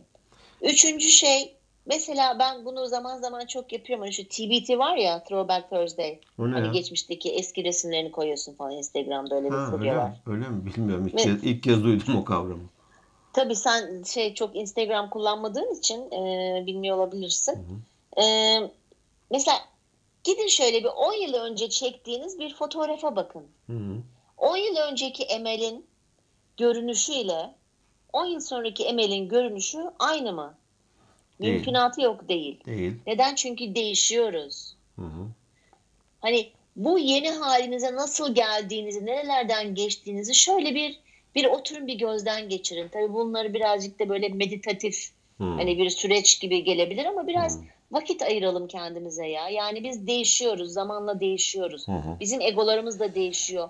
[0.61, 1.58] Üçüncü şey,
[1.89, 4.03] mesela ben bunu zaman zaman çok yapıyorum.
[4.03, 6.19] Hani şu TBT var ya, Throwback Thursday.
[6.39, 6.73] O ne Hani ya?
[6.73, 10.21] geçmişteki eski resimlerini koyuyorsun falan Instagram'da öyle bir Ha, öyle var.
[10.27, 10.65] Öyle mi?
[10.65, 11.07] Bilmiyorum.
[11.07, 12.63] İlk, kez, ilk kez duydum o kavramı.
[13.33, 17.55] Tabii sen şey çok Instagram kullanmadığın için e, bilmiyor olabilirsin.
[17.55, 18.23] Hı E,
[19.31, 19.57] mesela
[20.23, 23.47] gidin şöyle bir 10 yıl önce çektiğiniz bir fotoğrafa bakın.
[23.67, 24.01] Hı hı.
[24.37, 25.85] 10 yıl önceki Emel'in
[26.57, 27.55] görünüşüyle
[28.13, 30.57] 10 yıl sonraki Emel'in görünüşü aynı mı?
[31.41, 31.53] Değil.
[31.53, 32.59] Mümkünatı yok değil.
[32.65, 32.93] Değil.
[33.07, 33.35] Neden?
[33.35, 34.75] Çünkü değişiyoruz.
[34.95, 35.27] Hı hı.
[36.19, 40.99] Hani bu yeni halinize nasıl geldiğinizi, nerelerden geçtiğinizi şöyle bir
[41.35, 42.87] bir oturun bir gözden geçirin.
[42.87, 45.43] Tabii bunları birazcık da böyle meditatif Hı.
[45.43, 47.63] hani bir süreç gibi gelebilir ama biraz Hı.
[47.91, 49.49] vakit ayıralım kendimize ya.
[49.49, 51.87] Yani biz değişiyoruz, zamanla değişiyoruz.
[51.87, 52.01] Hı.
[52.19, 53.69] Bizim egolarımız da değişiyor.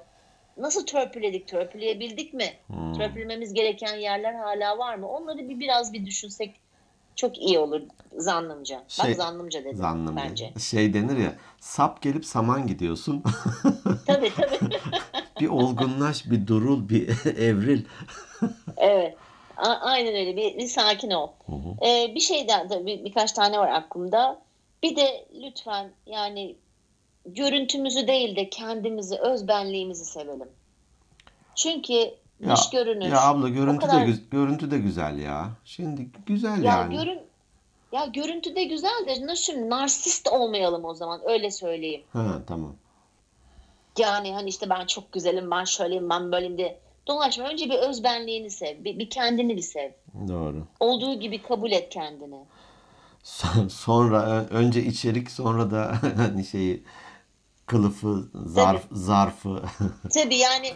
[0.57, 2.53] Nasıl törpüledik, törpüleyebildik mi?
[2.67, 2.97] Hı.
[2.97, 5.09] Törpülememiz gereken yerler hala var mı?
[5.09, 6.55] Onları bir biraz bir düşünsek
[7.19, 7.81] çok iyi olur
[8.17, 8.83] zannımca.
[8.87, 10.53] Şey, Bak zannımca dedim Zannım bence.
[10.59, 13.23] Şey denir ya sap gelip saman gidiyorsun.
[14.07, 14.69] Tabii tabii.
[15.39, 17.07] bir olgunlaş, bir durul, bir
[17.37, 17.85] evril.
[18.77, 19.17] evet.
[19.57, 20.35] A- aynen öyle.
[20.37, 21.27] Bir, bir sakin ol.
[21.45, 21.87] Hı hı.
[21.87, 24.41] Ee, bir şeyden de bir, birkaç tane var aklımda.
[24.83, 26.55] Bir de lütfen yani
[27.25, 30.49] görüntümüzü değil de kendimizi, özbenliğimizi sevelim.
[31.55, 33.09] Çünkü Ya, dış görünüş.
[33.11, 35.49] ya abla görüntü kadar- de görüntü de güzel ya.
[35.65, 36.95] Şimdi güzel Ya yani.
[36.95, 37.19] görün
[37.91, 42.01] ya görüntü de güzel de nasıl narsist olmayalım o zaman öyle söyleyeyim.
[42.13, 42.75] Ha tamam.
[43.97, 47.49] Yani hani işte ben çok güzelim, ben şöyleyim, ben böyleyim diye dolaşma.
[47.49, 49.91] Önce bir özbenliğini sev, bir, bir kendini bir sev.
[50.27, 50.63] Doğru.
[50.79, 52.39] Olduğu gibi kabul et kendini.
[53.23, 56.83] Son- Sonra önce içerik sonra da hani şeyi
[57.65, 59.61] kılıfı, zarf, zarfı.
[60.13, 60.71] Tabii yani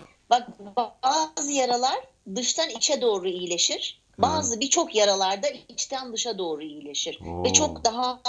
[0.75, 1.95] bak bazı yaralar
[2.35, 4.03] dıştan içe doğru iyileşir.
[4.17, 7.19] Bazı birçok yaralarda içten dışa doğru iyileşir.
[7.27, 7.43] Oo.
[7.43, 8.19] Ve çok daha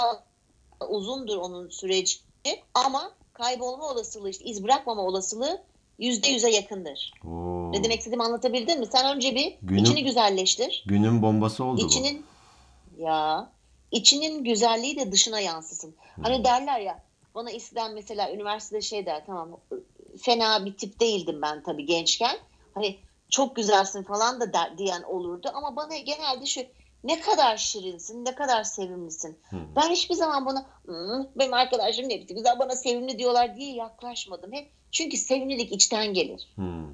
[0.89, 2.17] uzundur onun süreci
[2.73, 5.61] ama kaybolma olasılığı, işte iz bırakmama olasılığı
[5.99, 7.13] yüzde yüze yakındır.
[7.27, 7.71] Oo.
[7.71, 8.87] Ne demek istediğimi anlatabildim mi?
[8.91, 10.83] Sen önce bir Günün- içini güzelleştir.
[10.87, 11.87] Günün bombası oldu bu.
[11.87, 12.25] İçinin
[12.97, 13.49] ya
[13.91, 15.95] içinin güzelliği de dışına yansısın.
[16.21, 17.03] Hani derler ya
[17.35, 19.59] bana eskiden mesela üniversitede şey der tamam
[20.17, 22.37] fena bir tip değildim ben tabii gençken.
[22.73, 22.99] Hani
[23.29, 26.61] çok güzelsin falan da der, diyen olurdu ama bana genelde şu
[27.03, 29.37] ne kadar şirinsin, ne kadar sevimlisin.
[29.49, 29.57] Hı.
[29.75, 34.53] Ben hiçbir zaman buna "Hmm, benim arkadaşım ne bitti güzel bana sevimli diyorlar diye yaklaşmadım.
[34.53, 36.47] Hep çünkü sevimlilik içten gelir.
[36.55, 36.87] Hmm,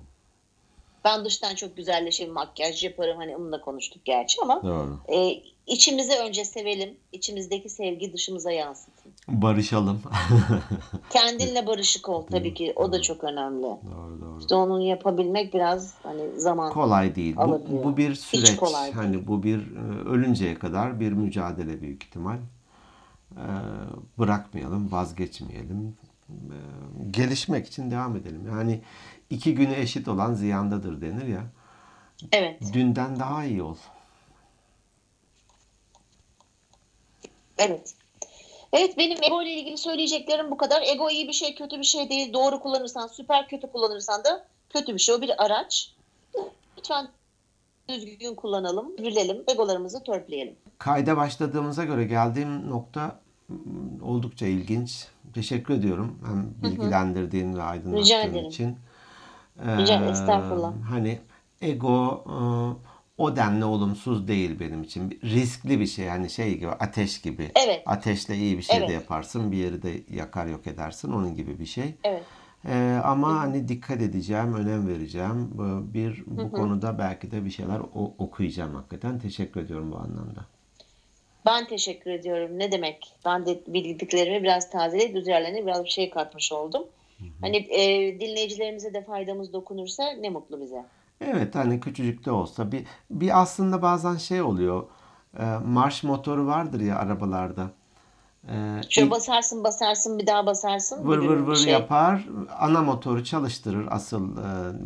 [1.06, 3.18] Ben dıştan çok güzelleşirim, makyaj yaparım.
[3.18, 5.00] Hani onunla konuştuk gerçi ama doğru.
[5.08, 6.98] e, içimizi önce sevelim.
[7.12, 9.12] İçimizdeki sevgi dışımıza yansıtın.
[9.28, 10.02] Barışalım.
[11.10, 12.74] Kendinle barışık ol tabii ki.
[12.76, 13.64] O da çok önemli.
[13.64, 14.40] doğru doğru.
[14.40, 16.74] İşte onu yapabilmek biraz hani zaman.
[16.74, 17.36] Kolay değil.
[17.36, 17.84] Bu, alabiliyor.
[17.84, 18.56] bu bir süreç.
[18.56, 18.96] kolay değil.
[18.96, 22.38] Hani bu bir e, ölünceye kadar bir mücadele büyük ihtimal.
[23.32, 23.44] Ee,
[24.20, 25.96] bırakmayalım, vazgeçmeyelim.
[26.30, 26.34] Ee,
[27.12, 28.42] gelişmek için devam edelim.
[28.50, 28.82] Yani
[29.32, 31.44] iki güne eşit olan ziyandadır denir ya.
[32.32, 32.74] Evet.
[32.74, 33.76] Dünden daha iyi ol.
[37.58, 37.96] Evet.
[38.74, 40.82] Evet benim ego ile ilgili söyleyeceklerim bu kadar.
[40.82, 42.34] Ego iyi bir şey, kötü bir şey değil.
[42.34, 45.16] Doğru kullanırsan süper, kötü kullanırsan da kötü bir şey.
[45.16, 45.94] O bir araç.
[46.78, 47.08] Lütfen
[47.90, 50.56] düzgün kullanalım, bilelim, egolarımızı törpüleyelim.
[50.78, 53.20] Kayda başladığımıza göre geldiğim nokta
[54.04, 55.08] oldukça ilginç.
[55.34, 56.20] Teşekkür ediyorum.
[56.26, 58.50] Hem bilgilendirdiğin ve Rica aydınlattığın ederim.
[58.50, 58.78] için.
[59.68, 60.74] Ee, estağfurullah.
[60.90, 61.20] Hani
[61.62, 62.36] ego e,
[63.18, 65.20] o denli olumsuz değil benim için.
[65.24, 66.08] Riskli bir şey.
[66.08, 67.52] Hani şey gibi ateş gibi.
[67.66, 67.84] Evet.
[67.86, 68.92] Ateşle iyi bir şey de Evet.
[68.94, 69.52] yaparsın.
[69.52, 71.12] Bir yeri de yakar yok edersin.
[71.12, 71.96] Onun gibi bir şey.
[72.04, 72.24] Evet.
[72.70, 75.50] Ee, ama hani dikkat edeceğim, önem vereceğim.
[75.54, 79.20] Bu- Bir bu konuda belki de bir şeyler o- okuyacağım hakikaten.
[79.20, 80.46] Teşekkür ediyorum bu anlamda.
[81.46, 82.60] Ben teşekkür ediyorum.
[82.60, 83.14] Ne demek?
[83.26, 86.84] Ben de bildiklerimi biraz tazeleyip üzerlerine biraz bir şey katmış oldum.
[87.42, 90.86] Hani e, dinleyicilerimize de faydamız dokunursa ne mutlu bize.
[91.22, 94.84] Evet hani küçücük de olsa bir bir aslında bazen şey oluyor.
[95.40, 97.70] e, marş motoru vardır ya arabalarda.
[98.48, 98.54] E,
[98.90, 101.08] Şöyle ilk basarsın basarsın bir daha basarsın.
[101.08, 102.26] vır vır vır şey- yapar.
[102.60, 103.88] Ana motoru çalıştırır.
[103.92, 104.42] Asıl e,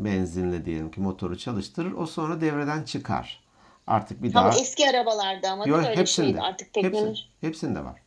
[0.05, 1.91] benzinle diyelim ki motoru çalıştırır.
[1.91, 3.43] O sonra devreden çıkar.
[3.87, 6.31] Artık bir Ama daha eski arabalarda ama öyle hepsinde.
[6.31, 7.07] şey artık teknoloji.
[7.07, 8.01] Hepsinde, hepsinde var.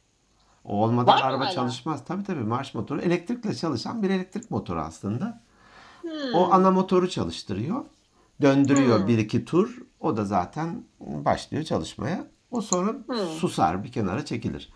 [0.69, 1.51] O olmadan Var mı araba hala?
[1.51, 2.05] çalışmaz.
[2.05, 5.43] Tabii tabii marş motoru elektrikle çalışan bir elektrik motoru aslında.
[6.03, 6.35] Hmm.
[6.35, 7.85] O ana motoru çalıştırıyor.
[8.43, 9.79] Döndürüyor bir iki tur.
[10.01, 12.27] O da zaten başlıyor çalışmaya.
[12.51, 12.95] O sonra
[13.39, 14.73] susar bir kenara çekilir.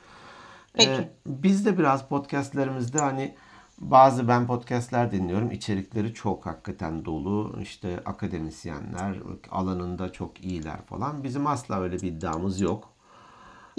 [0.74, 0.90] Peki.
[0.90, 3.34] Ee, biz de biraz podcastlerimizde hani
[3.78, 5.50] bazı ben podcastler dinliyorum.
[5.50, 7.58] İçerikleri çok hakikaten dolu.
[7.62, 9.16] İşte akademisyenler
[9.50, 11.24] alanında çok iyiler falan.
[11.24, 12.91] Bizim asla öyle bir iddiamız yok.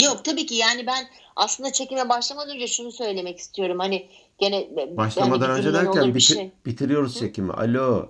[0.01, 3.79] Yok tabii ki yani ben aslında çekime başlamadan önce şunu söylemek istiyorum.
[3.79, 4.67] Hani gene
[4.97, 6.51] Başlamadan önce derken bitir- şey.
[6.65, 7.53] bitiriyoruz çekimi.
[7.53, 8.09] Alo.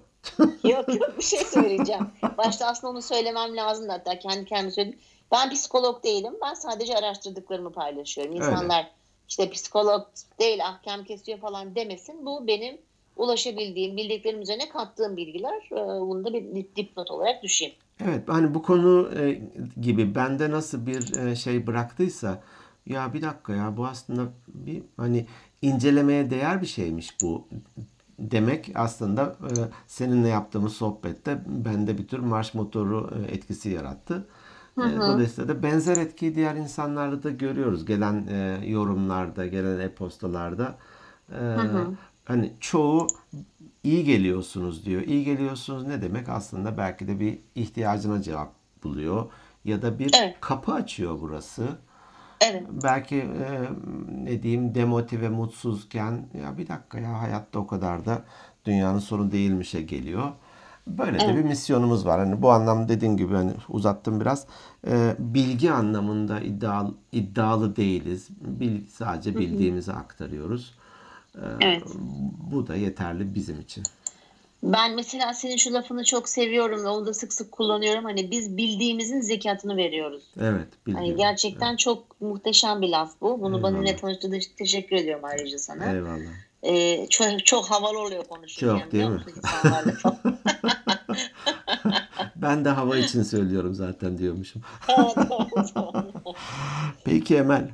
[0.63, 2.07] Yok yok bir şey söyleyeceğim.
[2.37, 4.99] Başta aslında onu söylemem lazım hatta kendi kendime söyledim.
[5.31, 6.33] Ben psikolog değilim.
[6.45, 8.33] Ben sadece araştırdıklarımı paylaşıyorum.
[8.33, 8.45] Öyle.
[8.45, 8.91] İnsanlar
[9.29, 10.01] işte psikolog
[10.39, 12.25] değil ahkam kesiyor falan demesin.
[12.25, 12.77] Bu benim
[13.17, 15.69] ulaşabildiğim, bildiklerim üzerine kattığım bilgiler.
[15.71, 17.73] Ee, Bunu da bir dip- dipnot olarak düşeyim.
[17.99, 19.41] Evet hani bu konu e,
[19.81, 22.43] gibi bende nasıl bir e, şey bıraktıysa
[22.85, 25.27] ya bir dakika ya bu aslında bir hani
[25.61, 27.47] incelemeye değer bir şeymiş bu
[28.19, 29.53] demek aslında e,
[29.87, 34.27] seninle yaptığımız sohbette bende bir tür marş motoru e, etkisi yarattı.
[34.77, 34.81] E,
[35.13, 37.85] Dolayısıyla da benzer etkiyi diğer insanlarda da görüyoruz.
[37.85, 40.77] Gelen e, yorumlarda, gelen e-postalarda.
[41.31, 41.39] E,
[42.25, 43.07] hani çoğu
[43.83, 45.01] iyi geliyorsunuz diyor.
[45.01, 46.29] İyi geliyorsunuz ne demek?
[46.29, 48.53] Aslında belki de bir ihtiyacına cevap
[48.83, 49.31] buluyor.
[49.65, 50.37] Ya da bir Evet.
[50.41, 51.67] kapı açıyor burası.
[52.41, 52.63] Evet.
[52.83, 53.61] Belki e,
[54.23, 58.21] ne diyeyim demotive, mutsuzken ya bir dakika ya hayatta o kadar da
[58.65, 60.31] dünyanın sonu değilmişe geliyor.
[60.87, 62.19] Böyle de bir misyonumuz var.
[62.19, 64.47] Hani bu anlamda dediğin gibi hani uzattım biraz.
[64.87, 68.29] E, bilgi anlamında iddialı, iddialı değiliz.
[68.41, 70.75] Bil, sadece bildiğimizi aktarıyoruz.
[71.61, 71.83] Evet.
[72.51, 73.83] Bu da yeterli bizim için.
[74.63, 78.03] Ben mesela senin şu lafını çok seviyorum ve onu da sık sık kullanıyorum.
[78.03, 80.23] Hani biz bildiğimizin zekatını veriyoruz.
[80.41, 83.41] Evet, Hani gerçekten çok muhteşem bir laf bu.
[83.41, 83.73] Bunu Eyvallah.
[83.73, 85.93] benimle tanıştığın için teşekkür ediyorum ayrıca sana.
[85.93, 86.31] Eyvallah.
[86.63, 88.79] Ee, çok, çok havalı oluyor konuşurken.
[88.79, 89.19] Çok, değil mi?
[92.35, 94.61] Ben de hava için söylüyorum zaten diyormuşum.
[94.89, 96.35] Evet, evet.
[97.05, 97.69] Peki Emel.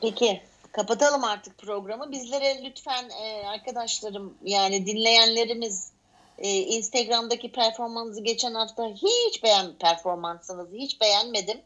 [0.00, 0.40] Peki
[0.72, 2.12] kapatalım artık programı.
[2.12, 5.92] Bizlere lütfen e, arkadaşlarım yani dinleyenlerimiz
[6.38, 11.58] e, Instagram'daki performansınızı geçen hafta hiç beğen performansınızı hiç beğenmedim.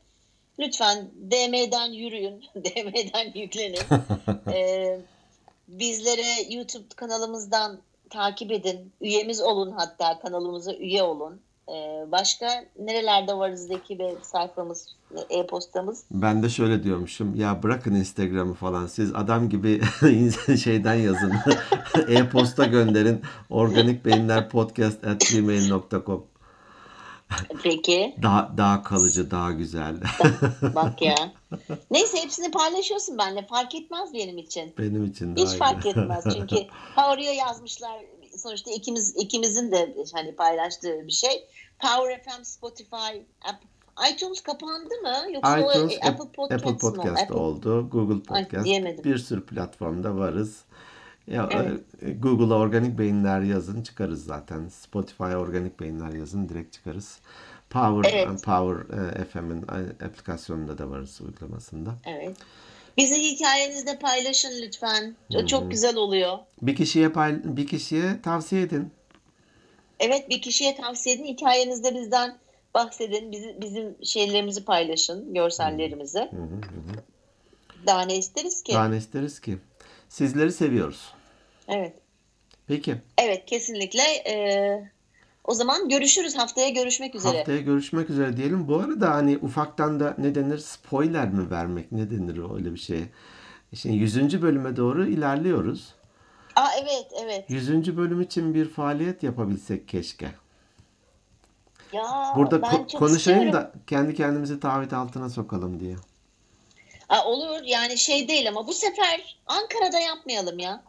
[0.59, 2.45] Lütfen DM'den yürüyün.
[2.55, 3.81] DM'den yüklenin.
[4.53, 5.01] E,
[5.69, 7.81] bizlere YouTube kanalımızdan
[8.11, 8.93] takip edin.
[9.01, 11.41] Üyemiz olun hatta kanalımıza üye olun.
[11.69, 14.97] Ee, başka nerelerde varız Zeki ve sayfamız,
[15.31, 16.05] e-postamız?
[16.11, 17.35] Ben de şöyle diyormuşum.
[17.35, 18.87] Ya bırakın Instagram'ı falan.
[18.87, 19.81] Siz adam gibi
[20.63, 21.33] şeyden yazın.
[22.09, 23.23] E-posta gönderin.
[23.51, 26.27] Organik Beyinler Podcast at gmail.com
[27.63, 28.17] Peki.
[28.23, 29.97] Daha, daha kalıcı, daha güzel.
[30.75, 31.15] Bak ya.
[31.91, 33.47] Neyse hepsini paylaşıyorsun benimle.
[33.47, 34.75] Fark etmez benim için.
[34.79, 38.01] Benim için Hiç fark etmez çünkü ha oraya yazmışlar
[38.39, 41.49] sonuçta ikimiz ikimizin de hani paylaştığı bir şey.
[41.79, 43.69] Power FM, Spotify, Apple,
[44.13, 45.33] iTunes kapandı mı?
[45.35, 47.35] Yoksa iTunes, o, Apple Podcast, Apple Podcast Apple...
[47.35, 47.91] oldu.
[47.91, 48.67] Google Podcast.
[48.67, 50.65] Ay, bir sürü platformda varız.
[51.27, 51.81] Ya Evet.
[52.03, 54.69] e, Google'a organik beyinler yazın çıkarız zaten.
[54.69, 57.19] Spotify'a organik beyinler yazın direkt çıkarız.
[57.71, 58.45] Power Evet.
[58.45, 59.63] Power e, FM'in
[60.07, 61.95] aplikasyonunda da varız uygulamasında.
[62.05, 62.37] Evet.
[62.97, 65.17] Bizi hikayenizde paylaşın lütfen.
[65.33, 66.39] Çok, çok güzel oluyor.
[66.63, 68.91] Bir kişiye pay, bir kişiye tavsiye edin.
[70.01, 71.25] Evet bir kişiye tavsiye edin.
[71.25, 72.39] Hikayenizde bizden
[72.75, 73.33] bahsedin.
[73.33, 75.35] Bizi, bizim şeylerimizi paylaşın.
[75.35, 76.19] Görsellerimizi.
[76.19, 77.05] Hı hı hı.
[77.87, 78.73] Daha ne isteriz ki?
[78.73, 79.59] Daha ne isteriz ki?
[80.09, 81.13] Sizleri seviyoruz.
[81.69, 81.93] Evet.
[82.67, 82.97] Peki.
[83.19, 84.03] Evet kesinlikle.
[84.03, 84.91] Ee,
[85.47, 86.37] o zaman görüşürüz.
[86.39, 87.37] Haftaya görüşmek üzere.
[87.37, 88.69] Haftaya görüşmek üzere diyelim.
[88.69, 90.59] Bu arada hani ufaktan da ne denir?
[90.59, 91.93] Spoiler mi vermek?
[91.93, 93.05] Ne denir öyle bir şey?
[93.75, 94.43] Şimdi 100.
[94.43, 95.95] bölüme doğru ilerliyoruz.
[96.57, 97.45] Aa evet evet.
[97.51, 97.97] 100.
[97.97, 100.29] bölüm için bir faaliyet yapabilsek keşke.
[101.93, 103.53] Ya Burada ben ko- çok konuşayım istiyorum.
[103.53, 105.97] da kendi kendimizi taahhüt altına sokalım diye.
[107.09, 110.83] Aa, olur yani şey değil ama bu sefer Ankara'da yapmayalım ya.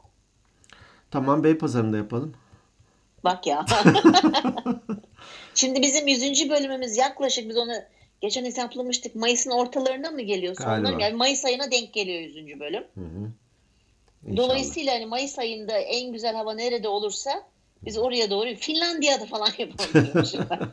[1.11, 2.33] Tamam Beypazarı'nda yapalım.
[3.23, 3.65] Bak ya.
[5.55, 6.49] Şimdi bizim 100.
[6.49, 7.73] bölümümüz yaklaşık biz onu
[8.21, 9.15] geçen hesaplamıştık.
[9.15, 10.79] Mayıs'ın ortalarına mı geliyor?
[10.79, 11.01] Mı?
[11.01, 12.59] Yani Mayıs ayına denk geliyor 100.
[12.59, 12.83] bölüm.
[12.95, 13.31] Hı hı.
[14.27, 14.37] İnşallah.
[14.37, 17.43] Dolayısıyla hani Mayıs ayında en güzel hava nerede olursa
[17.85, 20.25] biz oraya doğru Finlandiya'da falan yapalım.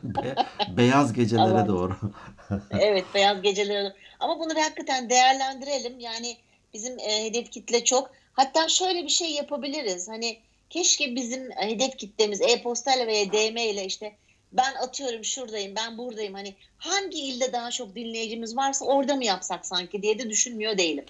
[0.23, 0.35] Be-
[0.77, 1.95] beyaz gecelere doğru.
[2.79, 3.93] evet beyaz geceleri.
[4.19, 5.99] Ama bunu hakikaten değerlendirelim.
[5.99, 6.37] Yani
[6.73, 8.11] bizim e, hedef kitle çok.
[8.33, 10.09] Hatta şöyle bir şey yapabiliriz.
[10.09, 10.37] Hani
[10.69, 14.15] keşke bizim hedef kitlemiz e-postayla veya DM ile işte
[14.53, 16.33] ben atıyorum şuradayım, ben buradayım.
[16.33, 21.05] Hani hangi ilde daha çok dinleyicimiz varsa orada mı yapsak sanki diye de düşünmüyor değilim.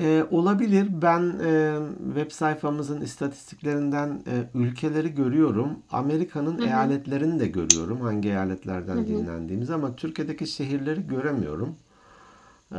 [0.00, 0.86] Ee, olabilir.
[1.02, 1.78] Ben e,
[2.14, 5.78] web sayfamızın istatistiklerinden e, ülkeleri görüyorum.
[5.90, 6.66] Amerika'nın Hı hı.
[6.66, 8.00] eyaletlerini de görüyorum.
[8.00, 9.06] Hangi eyaletlerden Hı hı.
[9.06, 11.76] dinlendiğimiz ama Türkiye'deki şehirleri göremiyorum.
[12.72, 12.78] Ee,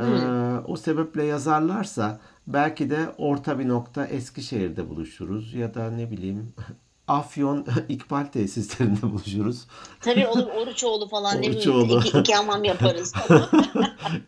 [0.66, 6.52] o sebeple yazarlarsa belki de orta bir nokta Eskişehir'de buluşuruz ya da ne bileyim
[7.08, 9.66] Afyon İkbal tesislerinde buluşuruz.
[10.00, 13.14] Tabii olur Oruçoğlu falan ne bileyim iki, iki hamam yaparız.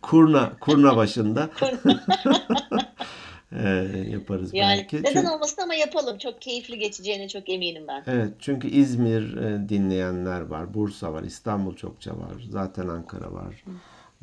[0.03, 1.51] Kurna, Kurna başında
[3.53, 3.69] Ee,
[4.11, 4.97] yaparız yani belki.
[4.97, 6.19] neden Çünkü- olmasın ama yapalım.
[6.19, 8.03] Çok keyifli geçeceğine çok eminim ben.
[8.07, 13.65] Evet, çünkü İzmir e, dinleyenler var, Bursa var, İstanbul çokça var, zaten Ankara var,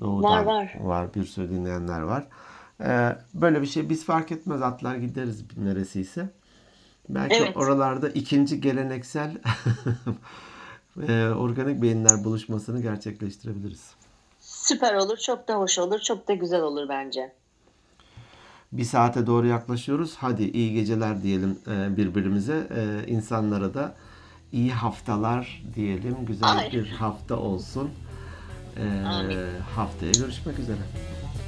[0.01, 1.13] Doğu'dan Var, var.
[1.15, 2.27] bir sürü dinleyenler var.
[2.81, 6.29] Ee, böyle bir şey biz fark etmez atlar gideriz neresiyse.
[7.09, 7.57] Belki Evet.
[7.57, 9.37] oralarda ikinci geleneksel
[11.07, 13.91] e, organik beyinler buluşmasını gerçekleştirebiliriz.
[14.39, 17.33] Süper olur, çok da hoş olur, çok da güzel olur bence.
[18.71, 20.15] Bir saate doğru yaklaşıyoruz.
[20.17, 22.67] Hadi iyi geceler diyelim e, birbirimize.
[22.75, 23.95] E, insanlara da
[24.51, 26.25] iyi haftalar diyelim.
[26.25, 26.71] Güzel Ay.
[26.71, 27.89] bir hafta olsun.
[28.77, 28.83] E,
[29.75, 30.79] haftaya görüşmek üzere.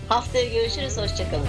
[0.09, 1.47] Haftaya görüşürüz, hoşçakalın.